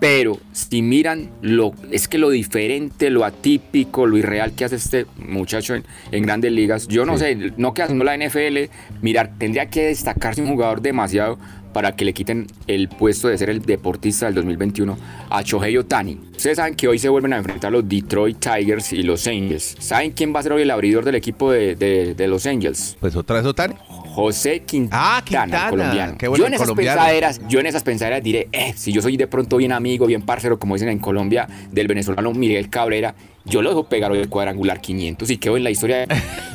Pero 0.00 0.38
si 0.52 0.82
miran, 0.82 1.30
lo, 1.42 1.72
es 1.90 2.08
que 2.08 2.18
lo 2.18 2.30
diferente, 2.30 3.10
lo 3.10 3.24
atípico, 3.24 4.06
lo 4.06 4.16
irreal 4.16 4.52
que 4.52 4.64
hace 4.64 4.76
este 4.76 5.06
muchacho 5.16 5.74
en, 5.74 5.84
en 6.12 6.22
grandes 6.24 6.52
ligas, 6.52 6.88
yo 6.88 7.04
no 7.04 7.18
sé, 7.18 7.52
no 7.56 7.74
que 7.74 7.82
haciendo 7.82 8.04
la 8.04 8.16
NFL, 8.16 8.70
mirar, 9.02 9.32
tendría 9.38 9.66
que 9.66 9.86
destacarse 9.86 10.42
un 10.42 10.48
jugador 10.48 10.80
demasiado 10.80 11.38
para 11.74 11.94
que 11.94 12.06
le 12.06 12.14
quiten 12.14 12.46
el 12.66 12.88
puesto 12.88 13.28
de 13.28 13.36
ser 13.36 13.50
el 13.50 13.60
deportista 13.60 14.24
del 14.24 14.34
2021 14.36 14.96
a 15.28 15.42
Shohei 15.42 15.76
Otani. 15.76 16.18
Ustedes 16.34 16.56
saben 16.56 16.74
que 16.74 16.88
hoy 16.88 16.98
se 16.98 17.10
vuelven 17.10 17.34
a 17.34 17.36
enfrentar 17.36 17.70
los 17.72 17.86
Detroit 17.86 18.38
Tigers 18.38 18.92
y 18.94 19.02
los 19.02 19.26
Angels. 19.26 19.76
¿Saben 19.78 20.12
quién 20.12 20.34
va 20.34 20.40
a 20.40 20.42
ser 20.44 20.52
hoy 20.52 20.62
el 20.62 20.70
abridor 20.70 21.04
del 21.04 21.16
equipo 21.16 21.52
de, 21.52 21.74
de- 21.76 22.14
de 22.14 22.28
los 22.28 22.46
Angels? 22.46 22.96
Pues 23.00 23.14
otra 23.16 23.36
vez 23.36 23.44
Otani. 23.44 23.74
José 24.14 24.60
Quintana, 24.60 25.16
Ah, 25.16 25.22
Quintana. 25.24 25.70
colombiano. 25.70 26.16
Qué 26.16 26.28
bueno, 26.28 26.42
yo 26.42 26.46
en 26.46 26.54
esas 26.54 26.66
colombiano. 26.68 27.00
pensaderas, 27.00 27.40
yo 27.48 27.60
en 27.60 27.66
esas 27.66 27.82
pensaderas 27.82 28.22
diré, 28.22 28.48
eh, 28.52 28.72
si 28.76 28.92
yo 28.92 29.02
soy 29.02 29.16
de 29.16 29.26
pronto 29.26 29.56
bien 29.56 29.72
amigo, 29.72 30.06
bien 30.06 30.22
parcero, 30.22 30.58
como 30.58 30.74
dicen 30.76 30.88
en 30.88 31.00
Colombia, 31.00 31.48
del 31.72 31.88
venezolano 31.88 32.32
Miguel 32.32 32.70
Cabrera, 32.70 33.14
yo 33.44 33.60
lo 33.62 33.68
dejo 33.70 33.84
pegar 33.84 34.10
hoy 34.12 34.18
el 34.18 34.28
cuadrangular 34.28 34.80
500 34.80 35.30
y 35.30 35.36
quedo 35.38 35.56
en 35.56 35.64
la 35.64 35.70
historia. 35.70 36.06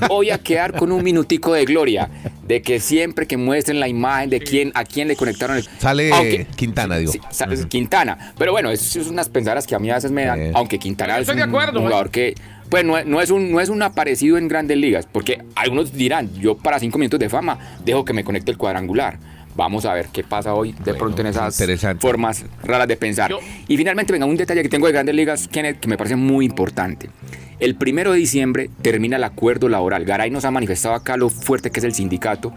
Voy 0.07 0.31
a 0.31 0.37
quedar 0.39 0.73
con 0.75 0.91
un 0.91 1.03
minutico 1.03 1.53
de 1.53 1.65
gloria 1.65 2.09
de 2.47 2.61
que 2.61 2.79
siempre 2.79 3.27
que 3.27 3.37
muestren 3.37 3.79
la 3.79 3.87
imagen 3.87 4.29
de 4.31 4.39
quién, 4.39 4.71
a 4.73 4.83
quién 4.83 5.07
le 5.07 5.15
conectaron 5.15 5.57
el... 5.57 5.63
Sale 5.77 6.11
Aunque- 6.11 6.47
Quintana, 6.55 6.97
digo. 6.97 7.11
Sí, 7.11 7.19
sa- 7.29 7.47
Quintana. 7.67 8.33
Pero 8.37 8.51
bueno, 8.51 8.71
es, 8.71 8.95
es 8.95 9.07
unas 9.07 9.29
pensaderas 9.29 9.67
que 9.67 9.75
a 9.75 9.79
mí 9.79 9.89
a 9.91 9.95
veces 9.95 10.11
me 10.11 10.25
dan, 10.25 10.39
Sí. 10.39 10.51
aunque 10.55 10.79
Quintana 10.79 11.13
Yo 11.15 11.21
es 11.21 11.21
estoy 11.29 11.37
de 11.37 11.43
un 11.43 11.49
acuerdo, 11.49 11.79
¿eh? 11.79 11.83
jugador 11.83 12.09
que, 12.09 12.33
pues 12.69 12.83
no, 12.83 12.97
es- 12.97 13.05
no 13.05 13.21
es 13.21 13.29
un, 13.29 13.51
no 13.51 13.59
es 13.61 13.69
un 13.69 13.83
aparecido 13.83 14.37
en 14.39 14.47
grandes 14.47 14.77
ligas, 14.77 15.07
porque 15.11 15.43
algunos 15.55 15.93
dirán, 15.93 16.33
yo 16.39 16.57
para 16.57 16.79
cinco 16.79 16.97
minutos 16.97 17.19
de 17.19 17.29
fama 17.29 17.59
dejo 17.85 18.03
que 18.03 18.13
me 18.13 18.23
conecte 18.23 18.49
el 18.49 18.57
cuadrangular. 18.57 19.19
Vamos 19.59 19.83
a 19.83 19.93
ver 19.93 20.07
qué 20.07 20.23
pasa 20.23 20.53
hoy 20.53 20.71
de 20.71 20.77
Bueno, 20.93 20.97
pronto 20.99 21.21
en 21.21 21.27
esas 21.27 21.61
formas 21.99 22.45
raras 22.63 22.87
de 22.87 22.95
pensar. 22.95 23.29
Yo- 23.29 23.39
Y 23.67 23.75
finalmente, 23.75 24.13
venga, 24.13 24.25
un 24.25 24.37
detalle 24.37 24.61
que 24.63 24.69
tengo 24.69 24.87
de 24.87 24.93
grandes 24.93 25.13
ligas, 25.13 25.49
Kenneth, 25.49 25.81
que 25.81 25.89
me 25.89 25.97
parece 25.97 26.15
muy 26.15 26.45
importante. 26.45 27.09
El 27.59 27.75
primero 27.75 28.13
de 28.13 28.19
diciembre 28.19 28.69
termina 28.81 29.17
el 29.17 29.23
acuerdo 29.25 29.67
laboral. 29.67 30.05
Garay 30.05 30.31
nos 30.31 30.45
ha 30.45 30.51
manifestado 30.51 30.95
acá 30.95 31.17
lo 31.17 31.27
fuerte 31.29 31.71
que 31.71 31.81
es 31.81 31.83
el 31.83 31.93
sindicato. 31.93 32.53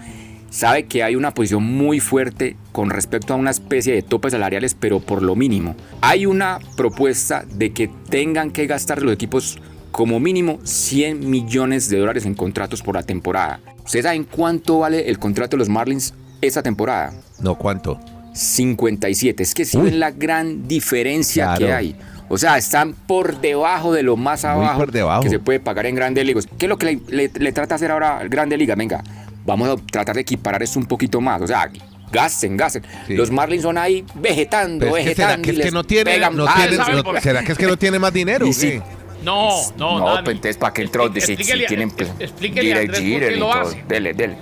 Sabe 0.50 0.84
que 0.84 1.02
hay 1.02 1.16
una 1.16 1.34
posición 1.34 1.64
muy 1.64 1.98
fuerte 1.98 2.56
con 2.70 2.88
respecto 2.88 3.32
a 3.34 3.36
una 3.36 3.50
especie 3.50 3.92
de 3.94 4.02
topes 4.02 4.30
salariales, 4.30 4.74
pero 4.78 5.00
por 5.00 5.22
lo 5.22 5.34
mínimo. 5.34 5.74
Hay 6.02 6.24
una 6.26 6.60
propuesta 6.76 7.44
de 7.52 7.72
que 7.72 7.90
tengan 8.10 8.52
que 8.52 8.66
gastar 8.68 9.02
los 9.02 9.12
equipos 9.12 9.58
como 9.90 10.20
mínimo 10.20 10.60
100 10.62 11.28
millones 11.28 11.88
de 11.88 11.98
dólares 11.98 12.26
en 12.26 12.34
contratos 12.34 12.80
por 12.80 12.94
la 12.94 13.02
temporada. 13.02 13.58
¿Ustedes 13.84 14.04
saben 14.04 14.22
cuánto 14.22 14.78
vale 14.78 15.08
el 15.10 15.18
contrato 15.18 15.56
de 15.56 15.58
los 15.58 15.68
Marlins 15.68 16.14
esta 16.42 16.62
temporada? 16.62 17.12
No, 17.40 17.54
¿cuánto? 17.56 17.98
57. 18.34 19.42
Es 19.42 19.54
que 19.54 19.64
si 19.64 19.76
Uy. 19.78 19.84
ven 19.84 20.00
la 20.00 20.10
gran 20.10 20.66
diferencia 20.68 21.44
Claro. 21.54 21.66
que 21.66 21.72
hay. 21.72 21.96
O 22.28 22.38
sea, 22.38 22.56
están 22.56 22.94
por 22.94 23.40
debajo 23.40 23.92
de 23.92 24.02
lo 24.02 24.16
más 24.16 24.44
abajo 24.44 24.78
por 24.80 24.92
debajo. 24.92 25.22
que 25.22 25.28
se 25.28 25.38
puede 25.38 25.60
pagar 25.60 25.86
en 25.86 25.94
Grandes 25.94 26.24
Ligas. 26.24 26.46
¿Qué 26.58 26.66
es 26.66 26.68
lo 26.70 26.78
que 26.78 26.86
le, 26.86 27.00
le- 27.08 27.30
le 27.34 27.52
trata 27.52 27.70
de 27.70 27.74
hacer 27.76 27.90
ahora 27.90 28.22
Grandes 28.28 28.58
Ligas? 28.58 28.76
Venga, 28.76 29.02
vamos 29.44 29.68
a 29.68 29.76
tratar 29.90 30.14
de 30.14 30.22
equiparar 30.22 30.62
esto 30.62 30.78
un 30.78 30.86
poquito 30.86 31.20
más. 31.20 31.42
O 31.42 31.46
sea, 31.46 31.70
gasten, 32.10 32.56
gasten. 32.56 32.82
Sí. 33.06 33.14
Los 33.16 33.30
Marlins 33.30 33.62
son 33.64 33.76
ahí 33.76 34.04
vegetando, 34.14 34.86
Pero 34.86 34.96
es 34.96 35.08
que 35.08 35.14
será 35.14 35.28
vegetando. 35.36 35.44
que, 35.46 35.58
es 35.60 35.66
que 35.66 35.70
no 35.72 35.84
tiene, 35.84 36.18
no 36.18 36.46
tiene- 36.54 36.76
¿sabe 36.76 36.96
no- 36.96 37.04
por 37.04 37.14
qué? 37.16 37.20
¿Será 37.20 37.42
que 37.44 37.52
es 37.52 37.58
que 37.58 37.66
no 37.66 37.76
tiene 37.76 37.98
más 37.98 38.12
dinero? 38.14 38.46
Sí. 38.52 38.68
qué? 38.70 38.82
No, 39.22 39.50
no, 39.76 39.98
No, 40.00 40.24
pues 40.24 40.34
entonces 40.36 40.56
para 40.56 40.72
que 40.72 40.82
entró, 40.82 41.08
Expli- 41.12 41.36
si, 41.36 41.44
si 41.44 41.66
tienen 41.66 41.90
pues, 41.90 42.10
explíquele 42.18 42.72
a 42.74 42.78
Andrés 42.80 42.98
por 42.98 43.20
qué 43.20 43.36
lo. 43.36 43.70
Dele, 43.88 44.14
dele. 44.14 44.36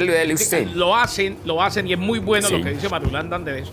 Dele, 0.00 0.12
dele 0.12 0.34
usted. 0.34 0.66
Lo 0.68 0.96
hacen, 0.96 1.38
lo 1.44 1.62
hacen 1.62 1.86
y 1.86 1.92
es 1.92 1.98
muy 1.98 2.18
bueno 2.18 2.48
Sí. 2.48 2.56
lo 2.56 2.64
que 2.64 2.70
dice 2.74 2.88
Marulanda 2.88 3.36
Andrés, 3.36 3.68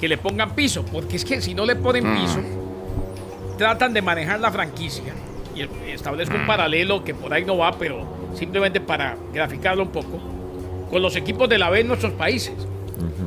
que 0.00 0.08
le 0.08 0.18
pongan 0.18 0.54
piso, 0.54 0.84
porque 0.84 1.16
es 1.16 1.24
que 1.24 1.40
si 1.40 1.54
no 1.54 1.64
le 1.66 1.76
ponen 1.76 2.04
Mm. 2.12 2.20
piso, 2.20 2.40
tratan 3.58 3.92
de 3.92 4.02
manejar 4.02 4.40
la 4.40 4.50
franquicia 4.50 5.12
y 5.54 5.62
establezco 5.90 6.36
Mm. 6.36 6.40
un 6.40 6.46
paralelo 6.46 7.04
que 7.04 7.14
por 7.14 7.32
ahí 7.32 7.44
no 7.44 7.56
va, 7.56 7.72
pero 7.78 8.06
simplemente 8.34 8.80
para 8.80 9.16
graficarlo 9.32 9.82
un 9.82 9.90
poco, 9.90 10.18
con 10.90 11.02
los 11.02 11.14
equipos 11.16 11.48
de 11.48 11.58
la 11.58 11.70
B 11.70 11.80
en 11.80 11.88
nuestros 11.88 12.12
países. 12.12 12.54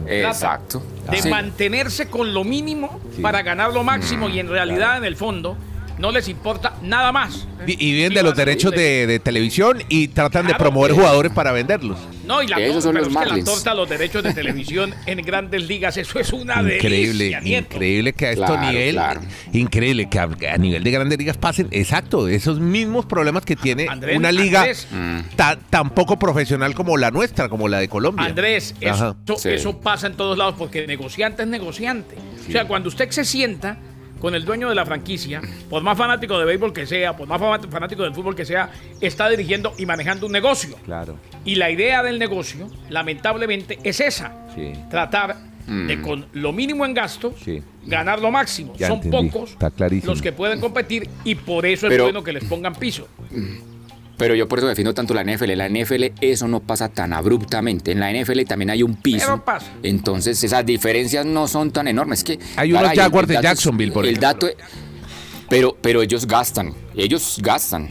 Exacto. 0.07 0.81
De 1.09 1.29
mantenerse 1.29 2.07
con 2.09 2.33
lo 2.33 2.43
mínimo 2.43 2.99
Sí. 3.15 3.21
para 3.21 3.41
ganar 3.41 3.73
lo 3.73 3.83
máximo 3.83 4.29
y 4.29 4.39
en 4.39 4.47
realidad 4.49 4.97
en 4.97 5.05
el 5.05 5.15
fondo 5.15 5.55
no 5.97 6.11
les 6.11 6.27
importa 6.27 6.73
nada 6.81 7.11
más. 7.11 7.47
Y, 7.67 7.71
y 7.83 7.93
viven 7.93 8.13
de 8.13 8.21
los 8.23 8.35
derechos 8.35 8.71
de, 8.71 9.07
de 9.07 9.19
televisión 9.19 9.81
y 9.89 10.09
tratan 10.09 10.45
de 10.47 10.53
promover 10.55 10.91
pues. 10.91 11.01
jugadores 11.01 11.31
para 11.31 11.51
venderlos. 11.51 11.97
No, 12.25 12.41
y 12.43 12.47
la 12.47 12.57
torta, 12.57 12.81
son 12.81 12.93
pero 12.93 13.05
los 13.05 13.13
es 13.15 13.19
que 13.31 13.37
la 13.39 13.43
torta, 13.45 13.73
los 13.75 13.89
derechos 13.89 14.23
de 14.23 14.33
televisión 14.33 14.93
en 15.05 15.21
grandes 15.21 15.67
ligas, 15.67 15.95
eso 15.97 16.19
es 16.19 16.33
una 16.33 16.61
Increíble, 16.61 17.25
delicia, 17.35 17.59
increíble 17.59 18.13
que 18.13 18.25
a 18.27 18.31
estos 18.31 18.47
Claro, 18.49 18.67
nivel, 18.71 18.95
claro. 18.95 19.21
increíble 19.53 20.09
que 20.09 20.19
a, 20.19 20.23
a 20.53 20.57
nivel 20.57 20.83
de 20.83 20.91
grandes 20.91 21.17
ligas 21.19 21.37
pasen, 21.37 21.67
exacto, 21.71 22.27
esos 22.27 22.59
mismos 22.59 23.05
problemas 23.05 23.45
que 23.45 23.55
tiene 23.55 23.87
Andrés, 23.87 24.17
una 24.17 24.31
liga 24.31 24.61
Andrés. 24.61 24.87
Mm. 24.91 25.19
ta- 25.35 25.57
tan 25.69 25.91
poco 25.91 26.17
profesional 26.17 26.73
como 26.73 26.97
la 26.97 27.11
nuestra, 27.11 27.47
como 27.47 27.67
la 27.67 27.79
de 27.79 27.87
Colombia. 27.89 28.25
Andrés, 28.25 28.73
eso, 28.81 29.15
Sí. 29.37 29.49
eso 29.49 29.79
pasa 29.79 30.07
en 30.07 30.13
todos 30.15 30.37
lados 30.37 30.55
porque 30.57 30.87
negociante 30.87 31.43
es 31.43 31.47
negociante. 31.47 32.15
O 32.47 32.51
sea, 32.51 32.65
cuando 32.67 32.89
usted 32.89 33.09
se 33.11 33.23
sienta 33.23 33.77
con 34.19 34.33
el 34.35 34.45
dueño 34.45 34.69
de 34.69 34.75
la 34.75 34.85
franquicia, 34.85 35.41
por 35.69 35.83
más 35.83 35.97
fanático 35.97 36.37
de 36.39 36.45
béisbol 36.45 36.73
que 36.73 36.85
sea, 36.85 37.15
por 37.15 37.27
más 37.27 37.39
fa- 37.39 37.59
fanático 37.69 38.03
del 38.03 38.13
fútbol 38.13 38.35
que 38.35 38.45
sea, 38.45 38.69
está 39.01 39.29
dirigiendo 39.29 39.73
y 39.77 39.85
manejando 39.85 40.25
un 40.25 40.31
negocio. 40.31 40.75
Claro. 40.85 41.17
Y 41.43 41.55
la 41.55 41.69
idea 41.69 42.01
del 42.03 42.17
negocio, 42.19 42.67
lamentablemente, 42.89 43.79
es 43.83 43.99
esa. 43.99 44.33
Sí. 44.55 44.73
Tratar 44.89 45.35
de 45.67 45.99
con 46.01 46.27
lo 46.33 46.51
mínimo 46.51 46.85
en 46.85 46.93
gasto, 46.93 47.33
Sí. 47.43 47.61
ganar 47.87 48.19
lo 48.21 48.29
máximo. 48.29 48.73
Ya 48.77 48.87
Son 48.87 48.97
entendí. 49.01 49.29
pocos 49.31 49.57
los 50.03 50.21
que 50.21 50.31
pueden 50.31 50.59
competir 50.59 51.09
y 51.23 51.33
por 51.35 51.65
eso 51.65 51.87
es 51.87 51.91
Pero- 51.91 52.03
bueno 52.03 52.23
que 52.23 52.33
les 52.33 52.43
pongan 52.45 52.75
piso. 52.75 53.07
Pero 54.17 54.33
yo 54.35 54.47
por 54.47 54.59
eso 54.59 54.67
defiendo 54.67 54.93
tanto 54.93 55.13
la 55.13 55.23
NFL. 55.23 55.51
La 55.57 55.67
NFL 55.67 56.13
eso 56.21 56.47
no 56.47 56.61
pasa 56.61 56.89
tan 56.89 57.11
abruptamente. 57.13 57.91
En 57.91 57.99
la 57.99 58.11
NFL 58.11 58.43
también 58.45 58.69
hay 58.69 58.81
un 58.83 58.95
piso. 58.95 59.25
Pero 59.27 59.43
pasa. 59.45 59.67
Entonces 59.83 60.41
esas 60.43 60.65
diferencias 60.65 61.25
no 61.25 61.47
son 61.47 61.71
tan 61.71 61.87
enormes. 61.87 62.23
Que, 62.23 62.39
Hay 62.55 62.71
unos 62.71 62.93
Jaguars 62.93 63.27
de 63.27 63.41
Jacksonville, 63.41 63.91
por 63.91 64.05
el 64.05 64.11
ejemplo. 64.11 64.27
dato 64.29 64.47
es- 64.47 64.55
pero, 65.49 65.77
pero 65.81 66.01
ellos 66.01 66.25
gastan. 66.25 66.73
Ellos 66.95 67.39
gastan. 67.41 67.89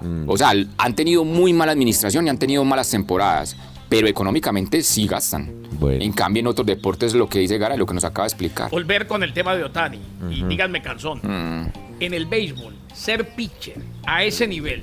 Mm. 0.00 0.28
O 0.28 0.36
sea, 0.36 0.52
han 0.78 0.94
tenido 0.94 1.24
muy 1.24 1.52
mala 1.52 1.72
administración 1.72 2.26
y 2.26 2.30
han 2.30 2.38
tenido 2.38 2.64
malas 2.64 2.90
temporadas. 2.90 3.56
Pero 3.88 4.06
económicamente 4.08 4.82
sí 4.82 5.06
gastan. 5.06 5.52
Bueno. 5.72 6.02
En 6.02 6.12
cambio, 6.12 6.40
en 6.40 6.46
otros 6.46 6.66
deportes, 6.66 7.12
lo 7.14 7.28
que 7.28 7.40
dice 7.40 7.58
Gara, 7.58 7.76
lo 7.76 7.84
que 7.86 7.92
nos 7.92 8.04
acaba 8.04 8.24
de 8.24 8.28
explicar. 8.28 8.70
Volver 8.70 9.06
con 9.06 9.22
el 9.22 9.32
tema 9.34 9.54
de 9.54 9.64
Otani. 9.64 9.98
Y 10.30 10.44
díganme, 10.44 10.80
calzón. 10.80 11.18
Mm. 11.22 11.72
En 12.00 12.14
el 12.14 12.26
béisbol, 12.26 12.74
ser 12.94 13.34
pitcher 13.34 13.76
a 14.06 14.24
ese 14.24 14.46
nivel 14.46 14.82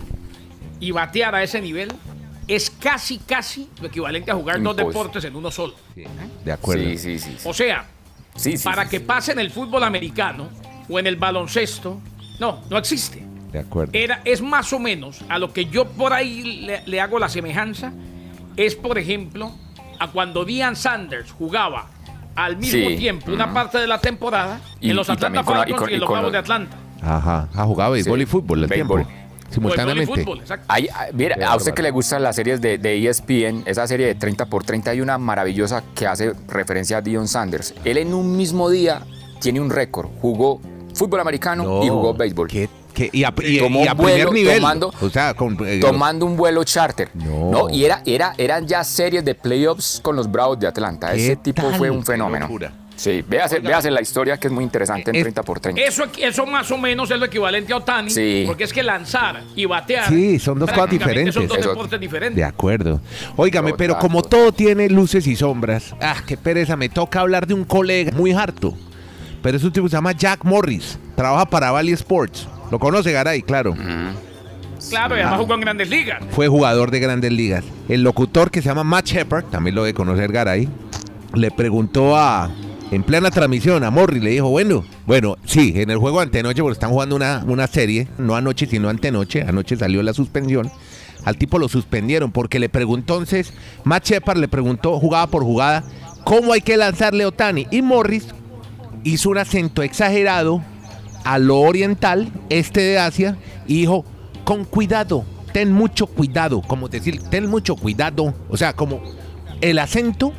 y 0.80 0.92
batear 0.92 1.36
a 1.36 1.44
ese 1.44 1.62
nivel 1.62 1.92
es 2.48 2.70
casi, 2.70 3.20
casi 3.20 3.70
lo 3.82 3.88
equivalente 3.88 4.32
a 4.32 4.36
jugar 4.36 4.62
dos 4.62 4.76
deportes 4.76 5.24
en 5.24 5.36
uno 5.36 5.52
solo. 5.52 5.76
De 6.44 6.52
acuerdo. 6.52 6.84
Sí, 6.84 6.98
sí, 6.98 7.20
sí. 7.20 7.36
sí. 7.38 7.48
O 7.50 7.54
sea, 7.54 7.86
Sí, 8.36 8.58
sí, 8.58 8.64
para 8.64 8.84
sí, 8.86 8.90
que 8.92 9.00
sí. 9.00 9.04
pase 9.06 9.32
en 9.34 9.40
el 9.40 9.52
fútbol 9.52 9.84
americano 9.84 10.48
o 10.88 10.98
en 10.98 11.08
el 11.08 11.16
baloncesto, 11.18 12.00
no, 12.40 12.62
no 12.70 12.78
existe. 12.78 13.24
De 13.52 13.60
acuerdo. 13.60 13.92
Era, 13.94 14.22
es 14.24 14.42
más 14.42 14.72
o 14.74 14.80
menos 14.80 15.20
a 15.28 15.38
lo 15.40 15.52
que 15.52 15.66
yo 15.66 15.86
por 15.90 16.14
ahí 16.14 16.62
le, 16.62 16.84
le 16.86 17.02
hago 17.02 17.20
la 17.20 17.28
semejanza, 17.30 17.92
es 18.56 18.76
por 18.76 18.98
ejemplo 18.98 19.52
a 20.00 20.08
cuando 20.08 20.46
Deion 20.46 20.76
Sanders 20.76 21.32
jugaba 21.32 21.88
al 22.36 22.56
mismo 22.58 22.90
Sí. 22.90 22.96
tiempo 22.98 23.32
una 23.32 23.54
parte 23.54 23.80
de 23.80 23.88
la 23.88 24.00
temporada 24.00 24.62
Y- 24.80 24.92
en 24.92 24.96
los 24.96 25.10
Atlanta 25.10 25.42
y 25.42 25.44
Falcons 25.44 25.70
y, 25.70 25.74
con- 25.74 25.90
y 25.90 25.94
en 25.96 26.00
los 26.00 26.10
Bravos 26.10 26.32
de 26.32 26.38
Atlanta. 26.38 26.78
Ajá. 27.02 27.50
Ha 27.54 27.66
jugado 27.66 27.92
béisbol 27.94 28.20
Sí. 28.20 28.24
y 28.24 28.26
fútbol 28.26 28.64
al 28.64 28.68
Béisbol. 28.70 29.06
tiempo. 29.06 29.29
Simultáneamente. 29.50 30.24
fútbol. 30.24 30.42
Hay- 30.68 30.90
mira, 31.14 31.36
Qué 31.36 31.44
a 31.44 31.48
usted 31.56 31.72
bárbaro. 31.72 31.76
que 31.76 31.82
le 31.84 31.92
gustan 31.92 32.24
las 32.24 32.36
series 32.36 32.62
de, 32.62 32.78
de 32.78 32.96
E 32.96 33.08
ESPN, 33.10 33.64
esa 33.66 33.88
serie 33.88 34.08
de 34.08 34.16
30 34.16 34.46
por 34.48 34.64
30 34.64 34.92
hay 34.92 35.02
una 35.02 35.18
maravillosa 35.18 35.84
que 35.96 36.08
hace 36.08 36.34
referencia 36.48 36.98
a 36.98 37.02
Dion 37.02 37.28
Sanders. 37.28 37.74
Él 37.84 37.98
en 37.98 38.14
un 38.14 38.36
mismo 38.38 38.70
día 38.70 39.02
tiene 39.40 39.60
un 39.60 39.70
récord. 39.70 40.10
Jugó 40.22 40.62
fútbol 40.94 41.20
americano 41.22 41.84
y 41.84 41.90
jugó 41.90 42.14
béisbol. 42.14 42.50
Y 42.52 43.24
a, 43.24 43.34
y- 43.44 43.60
Tomó 43.60 43.84
y 43.84 43.88
a 43.88 43.92
un 43.94 43.98
vuelo 43.98 44.30
primer 44.30 44.34
nivel. 44.34 44.56
tomando- 44.62 44.94
o 45.00 45.10
sea, 45.10 45.34
con, 45.34 45.58
eh, 45.66 45.80
Tomando 45.80 46.26
un 46.26 46.36
vuelo 46.36 46.64
charter. 46.66 47.10
No. 47.14 47.70
Y 47.70 47.86
era, 47.86 48.02
era, 48.06 48.34
eran 48.38 48.68
ya 48.68 48.84
series 48.84 49.24
de 49.24 49.36
playoffs 49.36 50.02
con 50.04 50.16
los 50.18 50.30
Bravos 50.30 50.60
de 50.60 50.68
Atlanta. 50.68 51.14
¿Qué 51.14 51.24
Ese 51.26 51.36
tipo 51.38 51.62
tal? 51.62 51.76
fue 51.76 51.90
un 51.90 52.04
fenómeno. 52.04 52.46
locura. 52.48 52.74
Sí, 53.00 53.24
véase, 53.26 53.60
véase 53.60 53.90
la 53.90 54.02
historia 54.02 54.38
que 54.38 54.48
es 54.48 54.54
muy 54.54 54.62
interesante 54.64 55.12
en 55.12 55.16
Es- 55.16 55.22
30 55.24 55.42
por 55.44 55.62
30. 55.62 55.82
Eso, 55.82 56.04
eso 56.18 56.46
más 56.46 56.70
o 56.70 56.78
menos 56.78 57.10
es 57.10 57.18
lo 57.18 57.26
equivalente 57.28 57.72
a 57.72 57.78
Otani, 57.78 58.10
Sí. 58.10 58.44
porque 58.46 58.66
es 58.66 58.74
que 58.74 58.84
lanzar 58.84 59.42
y 59.56 59.64
batear. 59.66 60.10
Sí, 60.10 60.38
son 60.38 60.60
dos 60.60 60.70
cosas 60.70 60.88
prácticamente 60.90 61.32
Son 61.32 61.44
diferentes. 61.44 61.50
dos 61.50 61.58
Eso- 61.60 61.70
deportes 61.70 62.00
diferentes. 62.02 62.36
De 62.36 62.44
acuerdo. 62.44 63.00
Óigame, 63.38 63.74
pero 63.76 63.98
como 64.00 64.22
todo 64.22 64.52
tiene 64.52 64.90
luces 64.90 65.26
y 65.28 65.38
sombras, 65.38 65.96
ah, 66.02 66.18
qué 66.28 66.36
pereza, 66.36 66.76
me 66.76 66.90
toca 66.90 67.22
hablar 67.22 67.48
de 67.48 67.54
un 67.54 67.64
colega 67.64 68.12
muy 68.12 68.34
harto. 68.34 68.74
Pero 69.42 69.56
es 69.56 69.64
un 69.64 69.72
tipo 69.72 69.86
que 69.86 69.92
se 69.92 69.96
llama 69.96 70.12
Jack 70.12 70.44
Morris, 70.44 71.00
trabaja 71.16 71.46
para 71.46 71.72
Valley 71.72 71.94
Sports. 71.94 72.50
Lo 72.70 72.80
conoce 72.80 73.14
Garay, 73.14 73.42
claro. 73.44 73.74
Claro, 74.90 75.16
y 75.16 75.20
además 75.22 75.40
jugó 75.40 75.54
en 75.56 75.62
grandes 75.62 75.90
ligas. 75.90 76.20
Fue 76.32 76.48
jugador 76.48 76.92
de 76.92 77.00
grandes 77.00 77.32
ligas. 77.32 77.64
El 77.88 78.04
locutor 78.04 78.52
que 78.52 78.62
se 78.62 78.68
llama 78.70 78.84
Matt 78.84 79.06
Shepard, 79.08 79.46
también 79.46 79.76
lo 79.76 79.84
de 79.84 79.94
conocer 79.94 80.32
Garay, 80.32 80.68
le 81.34 81.52
preguntó 81.52 82.18
a, 82.18 82.50
en 82.92 83.04
plena 83.04 83.30
transmisión 83.30 83.84
a 83.84 83.92
Morris, 83.92 84.24
le 84.24 84.32
dijo, 84.32 84.50
bueno, 84.50 84.84
bueno, 85.06 85.38
sí, 85.46 85.74
en 85.76 85.92
el 85.92 85.98
juego 85.98 86.22
antenoche, 86.22 86.62
porque 86.62 86.74
están 86.74 86.90
jugando 86.90 87.16
una, 87.16 87.44
una 87.46 87.68
serie, 87.68 88.08
no 88.18 88.36
anoche, 88.36 88.66
sino 88.66 88.90
antenoche, 88.90 89.44
anoche 89.44 89.78
salió 89.78 90.02
la 90.02 90.14
suspensión. 90.14 90.72
Al 91.24 91.38
tipo 91.38 91.60
lo 91.60 91.68
suspendieron 91.68 92.32
porque 92.32 92.60
le 92.60 92.70
preguntó 92.70 93.16
entonces, 93.16 93.54
Matt 93.84 94.08
Shepard 94.08 94.40
le 94.40 94.48
preguntó 94.48 95.00
jugada 95.00 95.28
por 95.28 95.44
jugada, 95.44 95.84
¿cómo 96.24 96.54
hay 96.54 96.62
que 96.62 96.78
lanzarle 96.78 97.26
Otani? 97.26 97.68
Y 97.72 97.82
Morris 97.82 98.28
hizo 99.04 99.30
un 99.30 99.38
acento 99.38 99.84
exagerado 99.84 100.64
a 101.26 101.38
lo 101.38 101.60
oriental, 101.60 102.32
este 102.50 102.82
de 102.82 103.00
Asia, 103.00 103.38
y 103.68 103.82
dijo, 103.82 104.06
con 104.46 104.66
cuidado, 104.66 105.26
ten 105.52 105.72
mucho 105.72 106.08
cuidado, 106.08 106.62
como 106.62 106.88
decir, 106.88 107.22
ten 107.30 107.48
mucho 107.48 107.76
cuidado, 107.76 108.34
o 108.50 108.58
sea, 108.58 108.74
como 108.74 109.02
el 109.62 109.78
acento 109.78 110.34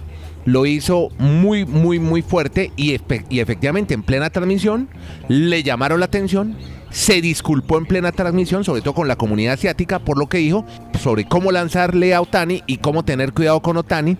lo 0.50 0.66
hizo 0.66 1.08
muy, 1.18 1.64
muy, 1.64 1.98
muy 1.98 2.22
fuerte 2.22 2.72
y, 2.76 2.94
efectivamente 2.94 3.94
en 3.94 4.02
plena 4.02 4.30
transmisión 4.30 4.88
le 5.28 5.62
llamaron 5.62 6.00
la 6.00 6.06
atención, 6.06 6.56
se 6.90 7.20
disculpó 7.20 7.78
en 7.78 7.86
plena 7.86 8.12
transmisión, 8.12 8.64
sobre 8.64 8.82
todo 8.82 8.94
con 8.94 9.08
la 9.08 9.16
comunidad 9.16 9.54
asiática, 9.54 10.00
por 10.00 10.18
lo 10.18 10.28
que 10.28 10.38
dijo 10.38 10.64
sobre 10.98 11.24
cómo 11.24 11.52
lanzarle 11.52 12.14
a 12.14 12.20
Otani 12.20 12.62
y 12.66 12.78
cómo 12.78 13.04
tener 13.04 13.32
cuidado 13.32 13.60
con 13.60 13.76
Otani. 13.76 14.16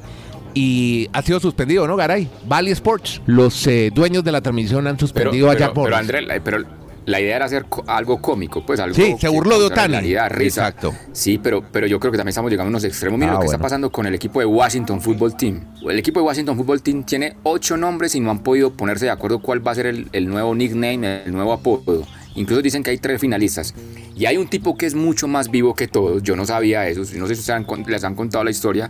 Y 0.53 1.09
ha 1.13 1.23
sido 1.23 1.39
suspendido, 1.39 1.87
¿no, 1.87 1.95
Garay? 1.95 2.29
Valley 2.47 2.73
Sports, 2.73 3.23
los 3.27 3.67
eh, 3.69 3.91
dueños 3.95 4.25
de 4.25 4.33
la 4.33 4.41
transmisión 4.41 4.87
han 4.89 4.97
Pero, 4.97 5.07
suspendido 5.07 5.49
a 5.49 5.53
pero, 5.53 5.67
Jack 5.67 5.77
Morris. 5.77 5.97
pero, 6.07 6.19
André, 6.19 6.41
pero 6.41 6.80
la 7.11 7.21
idea 7.21 7.37
era 7.37 7.45
hacer 7.45 7.67
algo 7.87 8.23
cómico, 8.23 8.65
pues 8.65 8.81
algo. 8.81 8.95
Sí, 8.95 9.17
se 9.19 9.29
burló 9.29 9.59
de 9.59 9.67
Otani. 9.67 9.99
risa. 10.01 10.69
Exacto. 10.69 10.95
Sí, 11.13 11.39
pero, 11.39 11.63
pero 11.71 11.87
yo 11.87 12.01
creo 12.01 12.11
que 12.13 12.17
también 12.19 12.31
estamos 12.31 12.51
llegando 12.51 12.69
a 12.69 12.71
unos 12.71 12.85
extremos. 12.85 13.19
Mira 13.19 13.33
Ah, 13.33 13.35
lo 13.35 13.41
que 13.41 13.47
bueno. 13.47 13.57
está 13.57 13.63
pasando 13.63 13.91
con 13.93 14.07
el 14.07 14.15
equipo 14.15 14.41
de 14.41 14.47
Washington 14.47 15.01
Football 15.01 15.37
Team. 15.37 15.61
El 15.89 15.99
equipo 15.99 16.21
de 16.21 16.27
Washington 16.27 16.57
Football 16.57 16.83
Team 16.83 17.05
tiene 17.05 17.37
ocho 17.43 17.77
nombres 17.77 18.15
y 18.15 18.21
no 18.21 18.31
han 18.31 18.39
podido 18.43 18.73
ponerse 18.73 19.05
de 19.07 19.11
acuerdo 19.11 19.41
cuál 19.43 19.67
va 19.67 19.73
a 19.73 19.75
ser 19.75 19.87
el, 19.87 20.09
el 20.13 20.29
nuevo 20.29 20.55
nickname, 20.55 21.25
el 21.25 21.33
nuevo 21.33 21.53
apodo. 21.53 22.07
Incluso 22.37 22.63
dicen 22.63 22.83
que 22.83 22.91
hay 22.91 22.99
tres 22.99 23.21
finalistas. 23.21 23.75
Y 24.17 24.27
hay 24.27 24.37
un 24.37 24.47
tipo 24.49 24.77
que 24.77 24.87
es 24.87 24.95
mucho 24.95 25.27
más 25.27 25.51
vivo 25.51 25.75
que 25.75 25.89
todos. 25.89 26.23
Yo 26.23 26.37
no 26.37 26.47
sabía 26.47 26.87
eso. 26.89 27.01
No 27.01 27.27
sé 27.27 27.35
si 27.35 27.41
ustedes 27.41 27.51
han 27.51 27.65
con- 27.65 27.83
les 27.87 28.05
han 28.05 28.15
contado 28.15 28.45
la 28.45 28.51
historia. 28.51 28.89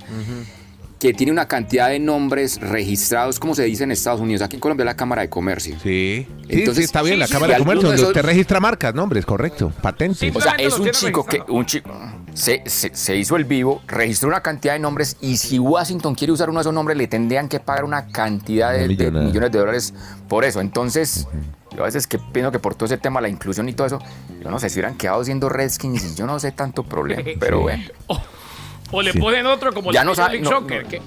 Que 1.01 1.15
tiene 1.15 1.33
una 1.33 1.49
cantidad 1.49 1.89
de 1.89 1.99
nombres 1.99 2.61
registrados, 2.61 3.41
como 3.41 3.55
se 3.55 3.65
dice 3.65 3.85
en 3.85 3.91
Estados 3.91 4.21
Unidos. 4.21 4.43
Aquí 4.43 4.57
en 4.57 4.61
Colombia 4.61 4.85
la 4.85 4.95
Cámara 4.97 5.23
de 5.23 5.31
Comercio. 5.31 5.77
Sí, 5.83 6.27
Entonces, 6.47 6.77
sí, 6.77 6.83
está 6.85 7.01
bien, 7.01 7.15
sí, 7.15 7.21
la 7.21 7.27
sí, 7.27 7.33
Cámara 7.33 7.55
sí, 7.55 7.59
de 7.59 7.65
Comercio, 7.65 7.89
donde 7.89 8.03
usted 8.05 8.23
registra 8.23 8.61
marcas, 8.61 8.95
nombres, 8.95 9.25
correcto, 9.25 9.73
patentes. 9.81 10.19
Sí, 10.19 10.31
O 10.35 10.41
sea, 10.43 10.53
es 10.59 10.79
un 10.79 10.91
chico 10.91 11.25
que 11.25 11.43
un 11.49 11.65
chico 11.65 11.91
se, 12.35 12.63
se- 12.67 12.95
se 12.95 13.17
hizo 13.17 13.37
el 13.37 13.47
vivo, 13.47 13.81
registró 13.87 14.29
una 14.29 14.43
cantidad 14.43 14.75
de 14.75 14.79
nombres 14.79 15.17
y 15.23 15.39
si 15.39 15.59
Washington 15.59 16.15
quiere 16.15 16.33
usar 16.35 16.51
uno 16.51 16.59
de 16.59 16.63
esos 16.63 16.75
nombres 16.75 16.99
le 16.99 17.09
tendrían 17.09 17.49
que 17.49 17.61
pagar 17.61 17.85
una 17.85 18.09
cantidad 18.09 18.73
de, 18.75 18.87
millones 18.87 19.51
de 19.53 19.59
dólares 19.59 19.95
por 20.29 20.45
eso. 20.45 20.61
Entonces, 20.61 21.27
yo 21.75 21.81
a 21.83 21.87
veces 21.87 22.07
que 22.07 22.19
pienso 22.19 22.53
que 22.53 22.59
por 22.59 22.75
todo 22.75 22.85
ese 22.85 22.99
tema, 22.99 23.23
la 23.23 23.31
inclusión 23.31 23.67
y 23.71 23.73
todo 23.73 23.87
eso, 23.87 24.01
yo 24.45 24.51
no 24.51 24.59
sé 24.59 24.69
si 24.69 24.75
hubieran 24.79 24.99
quedado 24.99 25.25
siendo 25.25 25.49
Redskins 25.49 26.13
y 26.13 26.15
yo 26.15 26.27
no 26.27 26.39
sé 26.39 26.53
tanto 26.53 26.83
problema, 26.83 27.23
pero 27.41 27.57
Sí. 27.57 27.63
bueno. 27.63 27.85
O, 28.91 29.03
le 29.03 29.13
Sí. 29.13 29.19
ponen 29.19 29.47
otro 29.47 29.73
como 29.73 29.93
Ya 29.93 30.01
la 30.01 30.05
no 30.05 30.11
Major 30.13 30.25
sabe- 30.27 30.41
no, 30.41 30.51
Soccer, 30.51 30.83
no. 30.85 30.89
Que, 30.89 31.01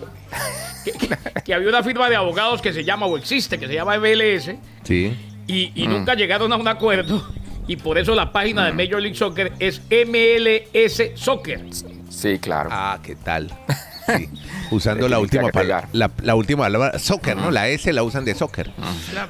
que- 0.83 1.07
que- 1.07 1.41
que 1.43 1.53
había 1.53 1.69
una 1.69 1.83
firma 1.83 2.09
de 2.09 2.15
abogados 2.15 2.61
que 2.61 2.73
se 2.73 2.83
llama 2.83 3.05
o 3.05 3.17
existe, 3.17 3.57
que 3.59 3.67
se 3.67 3.73
llama 3.73 3.95
MLS, 3.95 4.57
Sí. 4.83 5.15
y, 5.47 5.71
y 5.75 5.87
Mm. 5.87 5.91
nunca 5.91 6.13
llegaron 6.15 6.51
a 6.53 6.55
un 6.57 6.67
acuerdo. 6.67 7.27
Y 7.67 7.77
por 7.77 7.97
eso 7.97 8.13
la 8.15 8.31
página 8.33 8.65
de 8.65 8.73
Major 8.73 9.01
League 9.01 9.15
Soccer 9.17 9.53
es 9.59 9.81
MLS 9.89 11.11
Soccer. 11.15 11.65
Sí, 12.09 12.37
claro. 12.39 12.69
Ah, 12.71 12.99
¿qué 13.03 13.15
tal? 13.15 13.49
Sí. 14.05 14.27
Usando 14.71 15.07
la 15.07 15.17
última 15.17 15.47
palabra, 15.47 15.87
la, 15.93 16.11
la 16.23 16.35
última 16.35 16.63
palabra, 16.63 16.99
soccer, 16.99 17.37
¿no? 17.37 17.51
La 17.51 17.69
S 17.69 17.93
la 17.93 18.03
usan 18.03 18.25
de 18.25 18.35
soccer. 18.35 18.69
Claro. 19.11 19.29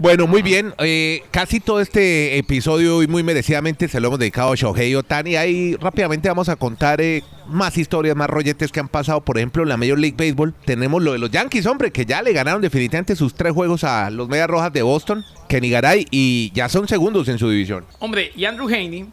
Bueno, 0.00 0.26
muy 0.26 0.40
bien. 0.40 0.72
eh, 0.78 1.22
casi 1.30 1.60
todo 1.60 1.78
este 1.78 2.38
episodio 2.38 3.02
y 3.02 3.06
muy 3.06 3.22
merecidamente 3.22 3.86
se 3.86 4.00
lo 4.00 4.06
hemos 4.08 4.18
dedicado 4.18 4.50
a 4.50 4.54
Shohei 4.56 4.94
Otani. 4.94 5.36
Ahí 5.36 5.76
rápidamente 5.76 6.26
vamos 6.26 6.48
a 6.48 6.56
contar 6.56 7.02
eh, 7.02 7.22
más 7.46 7.76
historias, 7.76 8.16
más 8.16 8.30
rolletes 8.30 8.72
que 8.72 8.80
han 8.80 8.88
pasado. 8.88 9.20
Por 9.20 9.36
ejemplo, 9.36 9.62
en 9.62 9.68
la 9.68 9.76
Major 9.76 9.98
League 9.98 10.16
Baseball 10.16 10.54
tenemos 10.64 11.02
lo 11.02 11.12
de 11.12 11.18
los 11.18 11.30
Yankees, 11.30 11.66
hombre, 11.66 11.90
que 11.90 12.06
ya 12.06 12.22
le 12.22 12.32
ganaron 12.32 12.62
definitivamente 12.62 13.14
sus 13.14 13.34
tres 13.34 13.52
juegos 13.52 13.84
a 13.84 14.08
los 14.08 14.26
Medias 14.26 14.48
Rojas 14.48 14.72
de 14.72 14.80
Boston, 14.80 15.22
Kenny 15.50 15.68
Garay, 15.68 16.06
y 16.10 16.50
ya 16.54 16.70
son 16.70 16.88
segundos 16.88 17.28
en 17.28 17.38
su 17.38 17.50
división. 17.50 17.84
Hombre, 17.98 18.32
y 18.34 18.46
Andrew 18.46 18.68
Haney 18.68 19.06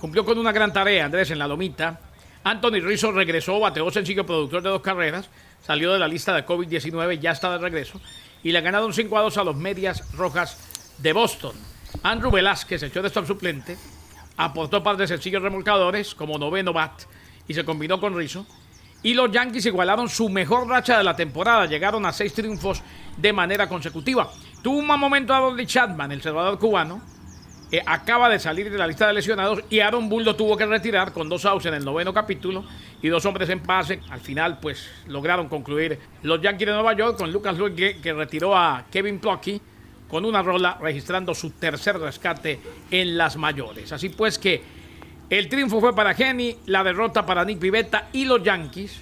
cumplió 0.00 0.24
con 0.24 0.38
una 0.38 0.52
gran 0.52 0.72
tarea, 0.72 1.04
Andrés, 1.04 1.30
en 1.32 1.38
la 1.38 1.46
lomita. 1.46 2.00
Anthony 2.44 2.80
Rizzo 2.80 3.12
regresó, 3.12 3.60
bateó 3.60 3.90
sencillo 3.90 4.24
productor 4.24 4.62
de 4.62 4.70
dos 4.70 4.80
carreras, 4.80 5.28
salió 5.66 5.92
de 5.92 5.98
la 5.98 6.08
lista 6.08 6.34
de 6.34 6.46
COVID-19, 6.46 7.20
ya 7.20 7.32
está 7.32 7.52
de 7.52 7.58
regreso, 7.58 8.00
y 8.44 8.52
le 8.52 8.60
ganaron 8.60 8.92
5 8.92 9.18
a 9.18 9.22
2 9.22 9.38
a 9.38 9.44
los 9.44 9.56
Medias 9.56 10.12
Rojas 10.12 10.56
de 10.98 11.12
Boston. 11.12 11.56
Andrew 12.02 12.30
Velázquez, 12.30 12.82
el 12.82 12.92
shortstop 12.92 13.26
suplente, 13.26 13.76
aportó 14.36 14.82
par 14.82 14.96
de 14.96 15.08
sencillos 15.08 15.42
remolcadores 15.42 16.14
como 16.14 16.38
noveno 16.38 16.72
bat 16.72 17.02
y 17.48 17.54
se 17.54 17.64
combinó 17.64 17.98
con 17.98 18.16
Rizzo. 18.16 18.46
y 19.02 19.12
los 19.12 19.30
Yankees 19.30 19.66
igualaron 19.66 20.08
su 20.08 20.28
mejor 20.30 20.66
racha 20.66 20.96
de 20.96 21.04
la 21.04 21.14
temporada. 21.14 21.66
Llegaron 21.66 22.06
a 22.06 22.12
seis 22.12 22.32
triunfos 22.32 22.82
de 23.16 23.32
manera 23.34 23.68
consecutiva. 23.68 24.30
Tuvo 24.62 24.78
un 24.78 24.86
mal 24.86 24.98
momento 24.98 25.34
a 25.34 25.40
Dolly 25.40 25.66
Chapman, 25.66 26.12
el 26.12 26.22
cerrador 26.22 26.58
cubano. 26.58 27.02
Eh, 27.72 27.82
acaba 27.86 28.28
de 28.28 28.38
salir 28.38 28.70
de 28.70 28.78
la 28.78 28.86
lista 28.86 29.06
de 29.06 29.14
lesionados 29.14 29.60
y 29.70 29.80
Aaron 29.80 30.08
Bull 30.08 30.24
lo 30.24 30.36
tuvo 30.36 30.56
que 30.56 30.66
retirar 30.66 31.12
con 31.12 31.28
dos 31.28 31.44
outs 31.44 31.66
en 31.66 31.74
el 31.74 31.84
noveno 31.84 32.12
capítulo 32.12 32.64
y 33.02 33.08
dos 33.08 33.24
hombres 33.26 33.48
en 33.48 33.60
pase. 33.60 34.00
Al 34.10 34.20
final, 34.20 34.58
pues 34.60 34.88
lograron 35.08 35.48
concluir 35.48 35.98
los 36.22 36.40
Yankees 36.40 36.68
de 36.68 36.72
Nueva 36.74 36.94
York 36.94 37.18
con 37.18 37.32
Lucas 37.32 37.56
Luis 37.56 37.74
que, 37.74 38.12
retiró 38.12 38.56
a 38.56 38.84
Kevin 38.90 39.18
Plucky 39.18 39.60
con 40.08 40.24
una 40.24 40.42
rola 40.42 40.78
registrando 40.80 41.34
su 41.34 41.50
tercer 41.50 41.98
rescate 41.98 42.60
en 42.90 43.16
las 43.16 43.36
mayores. 43.36 43.92
Así 43.92 44.10
pues 44.10 44.38
que 44.38 44.62
el 45.30 45.48
triunfo 45.48 45.80
fue 45.80 45.94
para 45.94 46.14
Kenny, 46.14 46.56
la 46.66 46.84
derrota 46.84 47.26
para 47.26 47.44
Nick 47.44 47.58
Pivetta 47.58 48.08
y 48.12 48.24
los 48.24 48.42
Yankees 48.42 49.00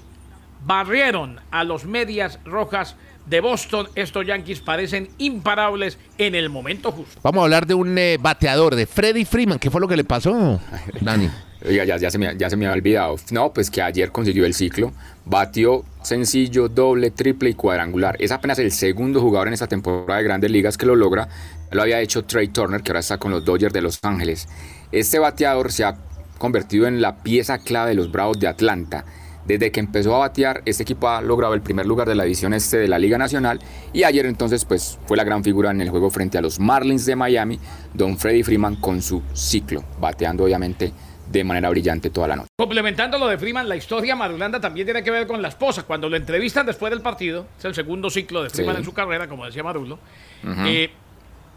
barrieron 0.65 1.41
a 1.51 1.65
los 1.65 1.85
medias 1.85 2.39
rojas 2.45 2.97
de 3.27 3.41
Boston. 3.41 3.89
Estos 3.95 4.27
Yankees 4.27 4.61
parecen 4.61 5.09
imparables 5.19 5.99
en 6.19 6.35
el 6.35 6.49
momento 6.49 6.93
justo. 6.93 7.21
Vamos 7.23 7.41
a 7.41 7.45
hablar 7.45 7.67
de 7.67 7.75
un 7.75 7.97
eh, 7.99 8.19
bateador, 8.21 8.75
de 8.75 8.87
Freddy 8.87 9.25
Freeman. 9.25 9.59
¿Qué 9.59 9.71
fue 9.71 9.81
lo 9.81 9.89
que 9.89 9.97
le 9.97 10.05
pasó, 10.05 10.61
Dani? 11.01 11.29
Oiga, 11.65 11.85
ya, 11.85 11.97
ya, 11.97 12.11
se 12.11 12.19
me, 12.19 12.37
ya 12.37 12.51
se 12.51 12.57
me 12.57 12.67
había 12.67 12.77
olvidado. 12.77 13.17
No, 13.31 13.53
pues 13.53 13.71
que 13.71 13.81
ayer 13.81 14.11
consiguió 14.11 14.45
el 14.45 14.55
ciclo. 14.55 14.93
Batió 15.25 15.85
sencillo, 16.03 16.69
doble, 16.69 17.13
triple 17.13 17.51
y 17.51 17.55
cuadrangular. 17.55 18.17
Es 18.19 18.33
apenas 18.33 18.59
el 18.59 18.73
segundo 18.73 19.21
jugador 19.21 19.47
en 19.49 19.55
esta 19.55 19.69
temporada 19.69 20.19
de 20.19 20.25
grandes 20.25 20.51
ligas 20.51 20.77
que 20.77 20.87
lo 20.87 20.97
logra. 20.97 21.29
Lo 21.71 21.83
había 21.83 22.01
hecho 22.01 22.25
Trey 22.25 22.49
Turner, 22.49 22.83
que 22.83 22.91
ahora 22.91 23.01
está 23.01 23.19
con 23.19 23.31
los 23.31 23.45
Dodgers 23.45 23.73
de 23.73 23.81
Los 23.81 24.01
Ángeles. 24.03 24.49
Este 24.91 25.21
bateador 25.21 25.71
se 25.71 25.85
ha 25.85 25.97
convertido 26.39 26.89
en 26.89 27.01
la 27.01 27.23
pieza 27.23 27.59
clave 27.59 27.91
de 27.91 27.95
los 27.95 28.11
Bravos 28.11 28.41
de 28.41 28.49
Atlanta. 28.49 29.05
Desde 29.47 29.73
que 29.73 29.81
empezó 29.81 30.15
a 30.15 30.19
batear, 30.19 30.63
este 30.67 30.85
equipo 30.85 31.09
ha 31.09 31.21
logrado 31.21 31.55
el 31.55 31.63
primer 31.63 31.85
lugar 31.87 32.09
de 32.09 32.15
la 32.15 32.23
división 32.25 32.55
este 32.55 32.79
de 32.79 32.87
la 32.89 32.99
Liga 32.99 33.19
Nacional 33.19 33.59
y 33.93 34.05
ayer 34.05 34.27
entonces 34.27 34.65
pues 34.65 34.99
fue 35.07 35.17
la 35.17 35.25
gran 35.25 35.43
figura 35.43 35.71
en 35.73 35.81
el 35.81 35.91
juego 35.91 36.11
frente 36.11 36.39
a 36.39 36.41
los 36.41 36.61
Marlins 36.61 37.07
de 37.07 37.17
Miami, 37.17 37.59
Don 37.93 38.17
Freddy 38.19 38.43
Freeman 38.45 38.77
con 38.77 39.03
su 39.03 39.21
ciclo, 39.35 39.83
bateando 40.01 40.45
obviamente 40.45 40.93
de 41.31 41.45
manera 41.45 41.71
brillante 41.71 42.11
toda 42.11 42.29
la 42.29 42.37
noche. 42.37 42.49
Complementando 42.57 43.19
lo 43.19 43.27
de 43.27 43.39
Freeman, 43.39 43.69
la 43.69 43.75
historia 43.75 44.15
madulanda 44.15 44.61
también 44.61 44.87
tiene 44.87 45.03
que 45.03 45.11
ver 45.11 45.27
con 45.27 45.41
la 45.43 45.49
esposa. 45.49 45.83
Cuando 45.85 46.09
lo 46.09 46.17
entrevistan 46.17 46.67
después 46.67 46.91
del 46.91 47.01
partido, 47.01 47.47
es 47.59 47.65
el 47.65 47.75
segundo 47.75 48.11
ciclo 48.11 48.43
de 48.43 48.51
Freeman 48.51 48.77
Sí. 48.77 48.81
en 48.81 48.85
su 48.85 48.93
carrera, 48.93 49.27
como 49.29 49.45
decía 49.47 49.63
Marulo, 49.65 49.99
eh, 50.45 50.91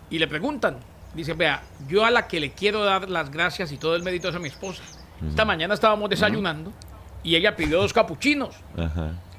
y 0.09 0.17
le 0.17 0.27
preguntan, 0.27 0.77
dice, 1.13 1.33
vea, 1.33 1.61
yo 1.89 2.05
a 2.05 2.09
la 2.11 2.27
que 2.27 2.39
le 2.39 2.51
quiero 2.51 2.83
dar 2.83 3.09
las 3.09 3.29
gracias 3.29 3.71
y 3.71 3.77
todo 3.77 3.95
el 3.95 4.03
mérito 4.03 4.29
es 4.29 4.35
a 4.35 4.39
mi 4.39 4.47
esposa. 4.47 4.81
Esta 5.27 5.45
mañana 5.45 5.73
estábamos 5.73 6.09
desayunando 6.09 6.71
y 7.25 7.35
ella 7.35 7.55
pidió 7.55 7.81
dos 7.81 7.91
capuchinos. 7.91 8.55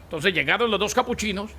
Entonces 0.03 0.35
llegaron 0.35 0.71
los 0.71 0.79
dos 0.79 0.93
capuchinos 0.93 1.53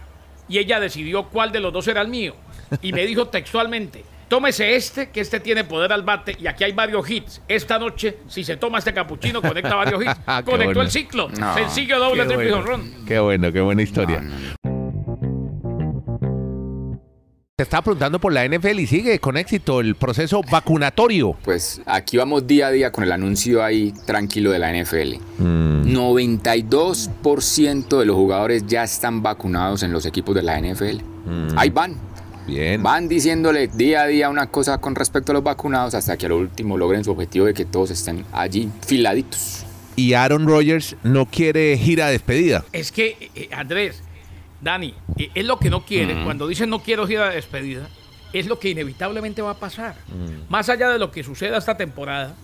y 0.48 0.60
ella 0.60 0.80
decidió 0.80 1.24
cuál 1.30 1.52
de 1.52 1.60
los 1.62 1.74
dos 1.74 1.88
era 1.88 2.02
el 2.02 2.10
mío. 2.10 2.36
Y 2.82 2.92
me 2.92 3.06
dijo 3.06 3.30
textualmente, 3.30 4.04
tómese 4.28 4.76
este, 4.76 5.10
que 5.10 5.22
este 5.22 5.40
tiene 5.40 5.64
poder 5.64 5.94
al 5.94 6.04
bate 6.04 6.36
y 6.38 6.48
aquí 6.48 6.66
hay 6.66 6.74
varios 6.74 7.10
hits. 7.10 7.42
Esta 7.48 7.80
noche, 7.80 8.18
si 8.28 8.44
se 8.44 8.58
toma 8.58 8.80
este 8.80 8.94
capuchino, 8.94 9.42
conecta 9.42 9.76
varios 9.76 10.04
hits. 10.04 10.16
Qué 10.26 10.44
Conectó 10.44 10.66
bueno. 10.66 10.82
el 10.82 10.92
ciclo. 10.92 11.30
No. 11.30 11.54
Sencillo, 11.54 11.98
doble, 11.98 12.26
triple 12.26 12.52
bueno. 12.52 12.84
Qué 13.08 13.20
bueno, 13.20 13.52
qué 13.54 13.62
buena 13.62 13.82
historia. 13.82 14.20
No, 14.20 14.38
no, 14.38 14.56
Te 17.60 17.64
estaba 17.64 17.82
preguntando 17.82 18.20
por 18.20 18.32
la 18.32 18.48
NFL 18.48 18.82
y 18.82 18.86
sigue 18.86 19.18
con 19.18 19.36
éxito 19.36 19.80
el 19.80 19.96
proceso 19.96 20.44
vacunatorio. 20.48 21.36
Pues 21.44 21.82
aquí 21.88 22.16
vamos 22.16 22.46
día 22.46 22.68
a 22.68 22.70
día 22.70 22.92
con 22.92 23.04
el 23.04 23.12
anuncio 23.12 23.64
ahí 23.64 23.96
tranquilo 24.06 24.52
de 24.52 24.60
la 24.60 24.72
NFL. 24.72 25.16
92% 25.40 27.98
de 27.98 28.06
los 28.06 28.16
jugadores 28.16 28.68
ya 28.68 28.84
están 28.84 29.24
vacunados 29.24 29.82
en 29.82 29.92
los 29.92 30.06
equipos 30.06 30.36
de 30.36 30.44
la 30.44 30.62
NFL. 30.62 31.00
Ahí 31.56 31.72
van. 31.72 31.96
Bien. 32.46 32.84
Van 32.84 33.08
diciéndole 33.08 33.70
día 33.70 34.04
a 34.04 34.06
día 34.06 34.30
una 34.30 34.52
cosa 34.52 34.78
con 34.78 34.94
respecto 34.94 35.32
a 35.32 35.34
los 35.34 35.44
vacunados 35.44 35.96
hasta 35.96 36.16
que 36.16 36.28
al 36.28 36.34
último 36.34 36.78
logren 36.78 37.04
su 37.04 37.10
objetivo 37.10 37.48
de 37.48 37.56
que 37.56 37.66
todos 37.66 37.90
estén 37.90 38.24
allí 38.34 38.70
filaditos. 38.86 39.66
Y 39.96 40.14
Aaron 40.14 40.46
Rodgers 40.46 40.96
no 41.02 41.26
quiere 41.26 41.76
gira 41.76 42.06
de 42.06 42.12
despedida. 42.12 42.64
Es 42.72 42.92
que, 42.92 43.32
eh, 43.34 43.50
Andrés, 43.52 44.04
Dani, 44.62 44.94
eh, 45.18 45.30
es 45.36 45.46
lo 45.46 45.58
que 45.60 45.70
no 45.70 45.86
quiere. 45.86 46.24
Cuando 46.24 46.48
dice 46.48 46.66
no 46.68 46.80
quiero 46.80 47.06
gira 47.08 47.30
de 47.30 47.36
despedida, 47.36 47.88
es 48.34 48.48
lo 48.48 48.60
que 48.60 48.70
inevitablemente 48.70 49.42
va 49.42 49.52
a 49.52 49.60
pasar. 49.60 49.96
Más 50.50 50.70
allá 50.70 50.90
de 50.90 51.00
lo 51.00 51.12
que 51.12 51.24
suceda 51.24 51.58
esta 51.58 51.78
temporada, 51.78 52.36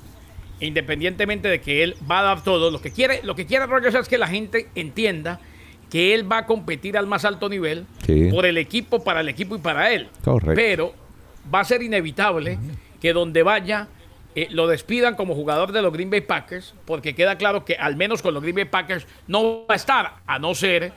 independientemente 0.59 1.47
de 1.47 1.61
que 1.61 1.83
él 1.83 1.95
va 2.09 2.19
a 2.19 2.23
dar 2.23 2.43
todo, 2.43 2.71
lo 2.71 2.81
que 2.81 2.91
quiere, 2.91 3.21
lo 3.23 3.35
que 3.35 3.45
quiere 3.45 3.65
Rogers 3.65 3.95
es 3.95 4.07
que 4.07 4.17
la 4.17 4.27
gente 4.27 4.69
entienda 4.75 5.39
que 5.89 6.13
él 6.13 6.31
va 6.31 6.39
a 6.39 6.45
competir 6.45 6.97
al 6.97 7.05
más 7.05 7.25
alto 7.25 7.49
nivel 7.49 7.85
Sí. 8.05 8.29
por 8.31 8.45
el 8.45 8.57
equipo, 8.57 9.03
para 9.03 9.21
el 9.21 9.29
equipo 9.29 9.55
y 9.55 9.59
para 9.59 9.91
él. 9.91 10.09
Correcto. 10.23 10.53
Pero 10.55 10.93
va 11.53 11.59
a 11.59 11.65
ser 11.65 11.83
inevitable 11.83 12.57
que 13.01 13.13
donde 13.13 13.43
vaya 13.43 13.87
eh, 14.35 14.47
lo 14.49 14.65
despidan 14.67 15.15
como 15.15 15.35
jugador 15.35 15.71
de 15.71 15.81
los 15.83 15.93
Green 15.93 16.09
Bay 16.09 16.21
Packers, 16.21 16.73
porque 16.85 17.13
queda 17.13 17.37
claro 17.37 17.63
que 17.65 17.75
al 17.75 17.95
menos 17.95 18.23
con 18.23 18.33
los 18.33 18.41
Green 18.41 18.55
Bay 18.55 18.65
Packers 18.65 19.05
no 19.27 19.65
va 19.67 19.73
a 19.73 19.75
estar, 19.75 20.13
a 20.25 20.39
no 20.39 20.55
ser 20.55 20.91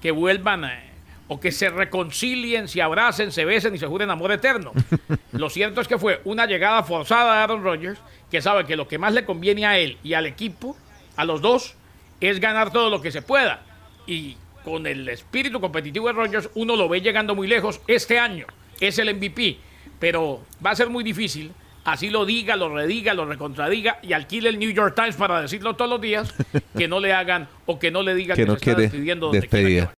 que 0.00 0.10
vuelvan 0.10 0.64
eh, 0.64 0.90
o 1.28 1.40
que 1.40 1.50
se 1.52 1.70
reconcilien, 1.70 2.68
se 2.68 2.82
abracen, 2.82 3.32
se 3.32 3.44
besen 3.44 3.74
y 3.74 3.78
se 3.78 3.86
juren 3.86 4.10
amor 4.10 4.32
eterno. 4.32 4.72
lo 5.32 5.50
cierto 5.50 5.80
es 5.80 5.88
que 5.88 5.98
fue 5.98 6.20
una 6.24 6.46
llegada 6.46 6.82
forzada 6.82 7.34
de 7.34 7.40
Aaron 7.40 7.64
Rodgers, 7.64 8.00
que 8.30 8.40
sabe 8.40 8.64
que 8.64 8.76
lo 8.76 8.88
que 8.88 8.98
más 8.98 9.12
le 9.12 9.24
conviene 9.24 9.66
a 9.66 9.78
él 9.78 9.98
y 10.02 10.14
al 10.14 10.26
equipo, 10.26 10.76
a 11.16 11.24
los 11.24 11.40
dos, 11.40 11.74
es 12.20 12.40
ganar 12.40 12.72
todo 12.72 12.90
lo 12.90 13.00
que 13.00 13.10
se 13.10 13.22
pueda. 13.22 13.62
Y 14.06 14.36
con 14.64 14.86
el 14.86 15.08
espíritu 15.08 15.60
competitivo 15.60 16.06
de 16.06 16.12
Rodgers, 16.12 16.50
uno 16.54 16.76
lo 16.76 16.88
ve 16.88 17.00
llegando 17.00 17.34
muy 17.34 17.46
lejos 17.46 17.80
este 17.86 18.18
año. 18.18 18.46
Es 18.80 18.98
el 18.98 19.14
MVP, 19.14 19.58
pero 19.98 20.44
va 20.64 20.70
a 20.70 20.76
ser 20.76 20.90
muy 20.90 21.02
difícil. 21.02 21.52
Así 21.86 22.10
lo 22.10 22.26
diga, 22.26 22.56
lo 22.56 22.68
rediga, 22.74 23.14
lo 23.14 23.26
recontradiga 23.26 24.00
y 24.02 24.12
alquile 24.12 24.48
el 24.48 24.58
New 24.58 24.72
York 24.72 24.96
Times 24.96 25.14
para 25.14 25.40
decirlo 25.40 25.76
todos 25.76 25.88
los 25.88 26.00
días, 26.00 26.34
que 26.76 26.88
no 26.88 26.98
le 26.98 27.12
hagan 27.12 27.48
o 27.64 27.78
que 27.78 27.92
no 27.92 28.02
le 28.02 28.14
digan 28.14 28.36
Que 28.36 28.42
que, 28.42 28.46
no 28.46 28.54
se 28.54 28.56
está 28.56 28.64
quiere 28.64 28.82
despidiendo 28.82 29.26
donde 29.26 29.48
quiera 29.48 29.68
despedida. 29.68 29.94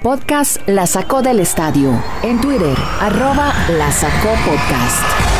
Podcast 0.00 0.68
La 0.68 0.86
Sacó 0.86 1.20
del 1.20 1.40
Estadio. 1.40 2.00
En 2.22 2.40
Twitter, 2.40 2.76
arroba 3.00 3.52
La 3.70 3.90
Sacó 3.90 4.34
Podcast. 4.46 5.33